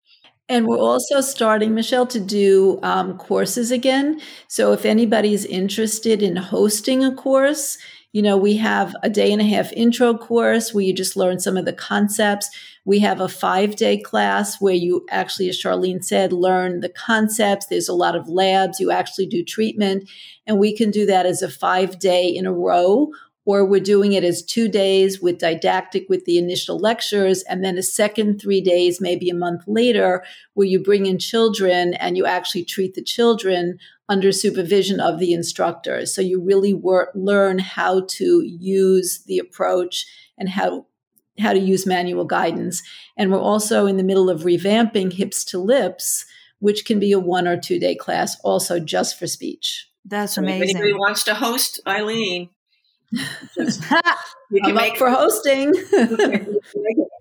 [0.50, 4.20] And we're also starting, Michelle, to do um, courses again.
[4.48, 7.78] So if anybody's interested in hosting a course,
[8.14, 11.40] you know, we have a day and a half intro course where you just learn
[11.40, 12.50] some of the concepts.
[12.84, 17.68] We have a five day class where you actually, as Charlene said, learn the concepts.
[17.68, 18.80] There's a lot of labs.
[18.80, 20.10] You actually do treatment.
[20.48, 23.12] And we can do that as a five day in a row
[23.50, 27.80] or we're doing it as two days with didactic with the initial lectures, and then
[27.80, 30.24] a second three days, maybe a month later,
[30.54, 35.34] where you bring in children and you actually treat the children under supervision of the
[35.34, 36.14] instructors.
[36.14, 40.06] So you really work, learn how to use the approach
[40.38, 40.86] and how
[41.40, 42.84] how to use manual guidance.
[43.18, 46.24] And we're also in the middle of revamping Hips to Lips,
[46.60, 49.90] which can be a one or two day class, also just for speech.
[50.06, 50.70] That's amazing.
[50.70, 52.59] If anybody wants to host Ilene, just,
[53.12, 55.74] you can make for hosting.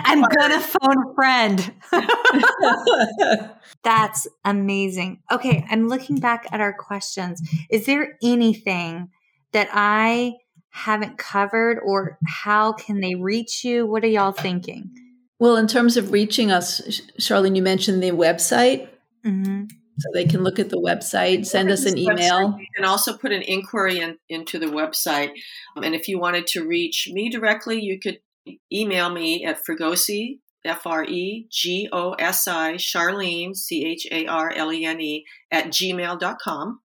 [0.02, 1.72] I'm gonna phone a friend.
[3.82, 5.22] That's amazing.
[5.30, 7.42] Okay, I'm looking back at our questions.
[7.70, 9.08] Is there anything
[9.52, 10.34] that I
[10.70, 13.86] haven't covered, or how can they reach you?
[13.86, 14.90] What are y'all thinking?
[15.38, 18.88] Well, in terms of reaching us, Charlene, you mentioned the website.
[19.24, 19.64] Mm-hmm.
[19.98, 22.56] So they can look at the website, send us an email.
[22.58, 25.30] You can also put an inquiry in, into the website.
[25.76, 28.20] Um, and if you wanted to reach me directly, you could
[28.72, 34.26] email me at Fregosi, F R E G O S I, Charlene, C H A
[34.26, 36.80] R L E N E, at gmail.com.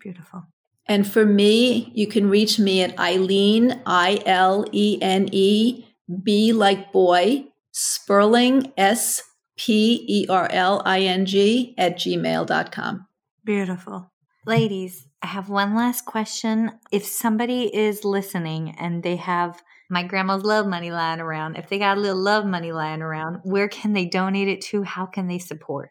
[0.00, 0.44] Beautiful.
[0.86, 5.86] And for me, you can reach me at Ilene, I L E N E,
[6.22, 9.22] B like boy, Sperling, S
[9.64, 13.06] P E R L I N G, at gmail.com.
[13.44, 14.10] Beautiful.
[14.44, 16.72] Ladies, I have one last question.
[16.90, 21.78] If somebody is listening and they have my grandma's love money lying around, if they
[21.78, 24.82] got a little love money lying around, where can they donate it to?
[24.82, 25.90] How can they support?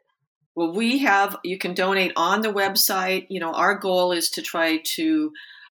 [0.53, 3.28] Well, we have, you can donate on the website.
[3.30, 5.32] You know, our goal is to try to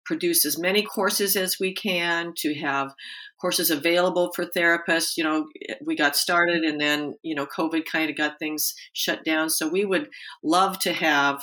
[0.06, 2.94] produce as many courses as we can, to have
[3.40, 5.16] courses available for therapists.
[5.16, 5.46] You know,
[5.84, 9.50] we got started and then, you know, COVID kind of got things shut down.
[9.50, 10.08] So we would
[10.42, 11.42] love to have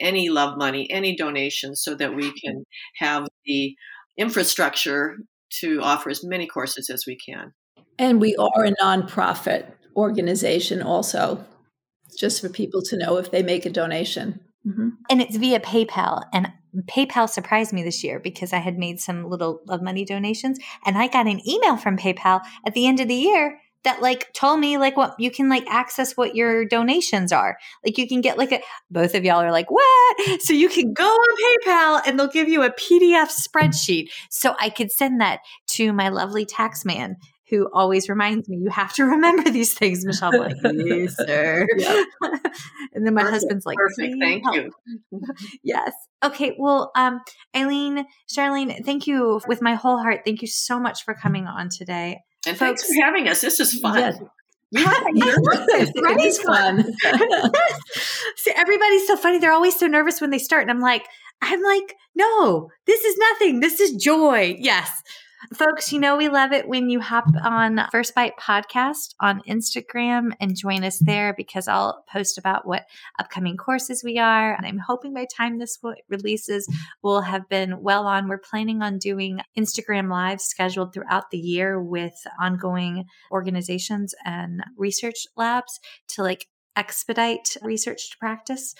[0.00, 2.64] any love money, any donations so that we can
[2.96, 3.74] have the
[4.18, 5.16] infrastructure
[5.60, 7.52] to offer as many courses as we can.
[7.98, 11.44] And we are a nonprofit organization also,
[12.18, 14.40] just for people to know if they make a donation.
[14.66, 14.88] Mm-hmm.
[15.10, 16.24] And it's via PayPal.
[16.32, 20.58] And PayPal surprised me this year because I had made some little love money donations
[20.84, 24.32] and I got an email from PayPal at the end of the year that like
[24.32, 27.58] told me like what you can like access what your donations are.
[27.84, 28.60] Like you can get like a
[28.90, 30.40] both of y'all are like, what?
[30.40, 34.08] So you can go on PayPal and they'll give you a PDF spreadsheet.
[34.30, 37.16] So I could send that to my lovely tax man
[37.52, 40.36] who always reminds me, you have to remember these things, Michelle.
[40.36, 41.66] Like, yes, sir.
[42.94, 44.16] And then my perfect, husband's like, perfect.
[44.20, 44.56] Thank help.
[44.56, 45.20] you.
[45.62, 45.92] yes.
[46.22, 46.54] Okay.
[46.58, 47.20] Well, um,
[47.54, 50.20] Ilene, Charlene, thank you with my whole heart.
[50.26, 52.20] Thank you so much for coming on today.
[52.46, 53.40] And Folks, thanks for having us.
[53.40, 53.98] This is fun.
[53.98, 54.18] Yes.
[54.72, 56.84] Yeah, it is fun.
[58.36, 59.38] See, everybody's so funny.
[59.38, 60.62] They're always so nervous when they start.
[60.62, 61.06] And I'm like,
[61.40, 63.60] I'm like, no, this is nothing.
[63.60, 64.56] This is joy.
[64.58, 65.02] Yes.
[65.54, 70.30] Folks, you know, we love it when you hop on First Bite Podcast on Instagram
[70.40, 72.86] and join us there because I'll post about what
[73.18, 74.54] upcoming courses we are.
[74.54, 76.68] And I'm hoping by time this releases,
[77.02, 78.28] we'll have been well on.
[78.28, 85.26] We're planning on doing Instagram lives scheduled throughout the year with ongoing organizations and research
[85.36, 85.80] labs
[86.10, 86.46] to like
[86.76, 88.74] expedite research to practice.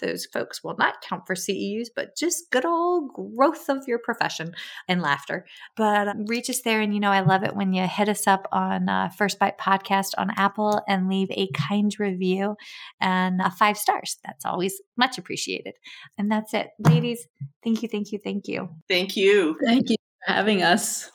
[0.00, 4.54] Those folks will not count for CEUs, but just good old growth of your profession
[4.88, 5.46] and laughter.
[5.76, 6.80] But um, reach us there.
[6.80, 9.58] And, you know, I love it when you hit us up on uh, First Bite
[9.58, 12.56] Podcast on Apple and leave a kind review
[13.00, 14.18] and uh, five stars.
[14.24, 15.74] That's always much appreciated.
[16.18, 16.68] And that's it.
[16.78, 17.26] Ladies,
[17.64, 18.68] thank you, thank you, thank you.
[18.88, 19.56] Thank you.
[19.64, 21.10] Thank you for having us.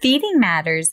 [0.00, 0.92] Feeding Matters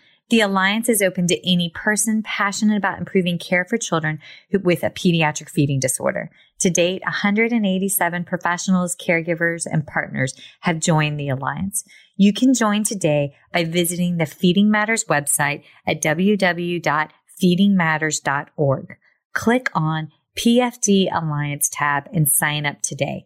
[0.31, 4.19] The Alliance is open to any person passionate about improving care for children
[4.63, 6.31] with a pediatric feeding disorder.
[6.59, 11.83] To date, 187 professionals, caregivers, and partners have joined the Alliance.
[12.15, 18.97] You can join today by visiting the Feeding Matters website at www.feedingmatters.org.
[19.33, 23.25] Click on PFD Alliance tab and sign up today.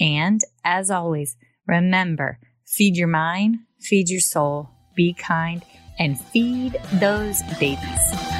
[0.00, 1.36] And as always,
[1.66, 5.64] remember, feed your mind, feed your soul, be kind,
[5.98, 8.36] and feed those babies.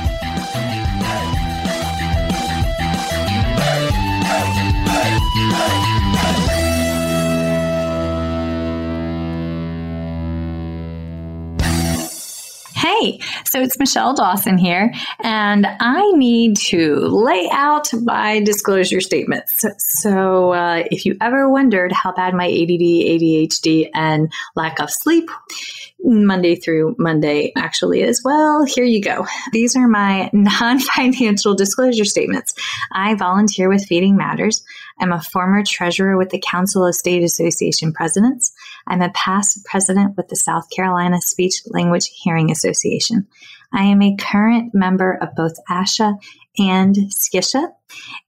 [13.44, 19.64] So it's Michelle Dawson here, and I need to lay out my disclosure statements.
[20.00, 25.28] So, uh, if you ever wondered how bad my ADD, ADHD, and lack of sleep
[26.04, 28.64] Monday through Monday, actually, as well.
[28.64, 29.26] Here you go.
[29.52, 32.52] These are my non financial disclosure statements.
[32.92, 34.64] I volunteer with Feeding Matters.
[34.98, 38.52] I'm a former treasurer with the Council of State Association Presidents.
[38.86, 43.26] I'm a past president with the South Carolina Speech Language Hearing Association.
[43.72, 46.18] I am a current member of both ASHA
[46.58, 47.68] and SCISHA.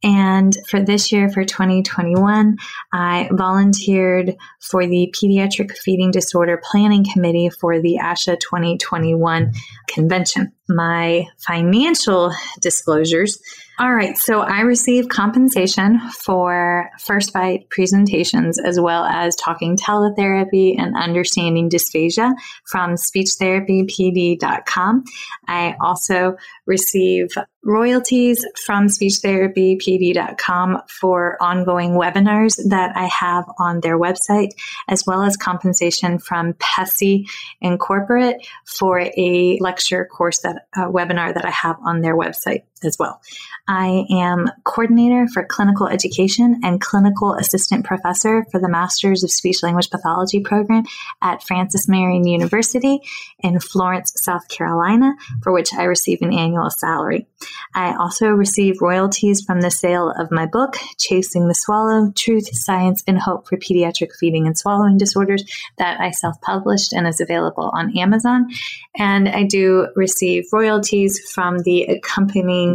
[0.03, 2.57] And for this year, for 2021,
[2.93, 9.53] I volunteered for the Pediatric Feeding Disorder Planning Committee for the ASHA 2021
[9.89, 10.53] convention.
[10.69, 13.41] My financial disclosures
[13.81, 14.19] all right.
[14.19, 21.71] So I receive compensation for First Bite presentations as well as talking teletherapy and understanding
[21.71, 22.33] dysphagia
[22.65, 25.05] from speechtherapypd.com.
[25.47, 26.37] I also
[26.69, 27.31] receive
[27.65, 34.51] royalties from speechtherapypd.com for ongoing webinars that I have on their website,
[34.87, 37.27] as well as compensation from PESI
[37.61, 42.97] Incorporate for a lecture course that a webinar that I have on their website as
[42.99, 43.21] well.
[43.67, 49.63] I am coordinator for clinical education and clinical assistant professor for the Masters of Speech
[49.63, 50.85] Language Pathology program
[51.21, 53.01] at Francis Marion University
[53.41, 57.27] in Florence, South Carolina, for which I receive an annual salary.
[57.75, 63.03] I also receive royalties from the sale of my book, Chasing the Swallow Truth, Science,
[63.07, 65.45] and Hope for Pediatric Feeding and Swallowing Disorders,
[65.79, 68.49] that I self published and is available on Amazon.
[68.97, 72.68] And I do receive royalties from the accompanying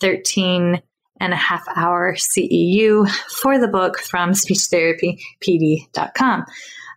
[0.00, 0.82] 13
[1.20, 3.08] and a half hour CEU
[3.40, 6.44] for the book from speechtherapypd.com.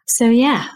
[0.07, 0.67] So, yeah,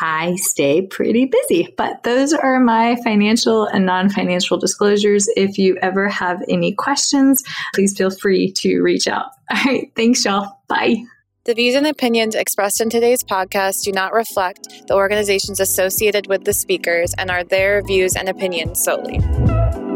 [0.00, 5.26] I stay pretty busy, but those are my financial and non financial disclosures.
[5.36, 7.42] If you ever have any questions,
[7.74, 9.30] please feel free to reach out.
[9.50, 9.90] All right.
[9.96, 10.60] Thanks, y'all.
[10.68, 10.96] Bye.
[11.44, 16.44] The views and opinions expressed in today's podcast do not reflect the organizations associated with
[16.44, 19.89] the speakers and are their views and opinions solely.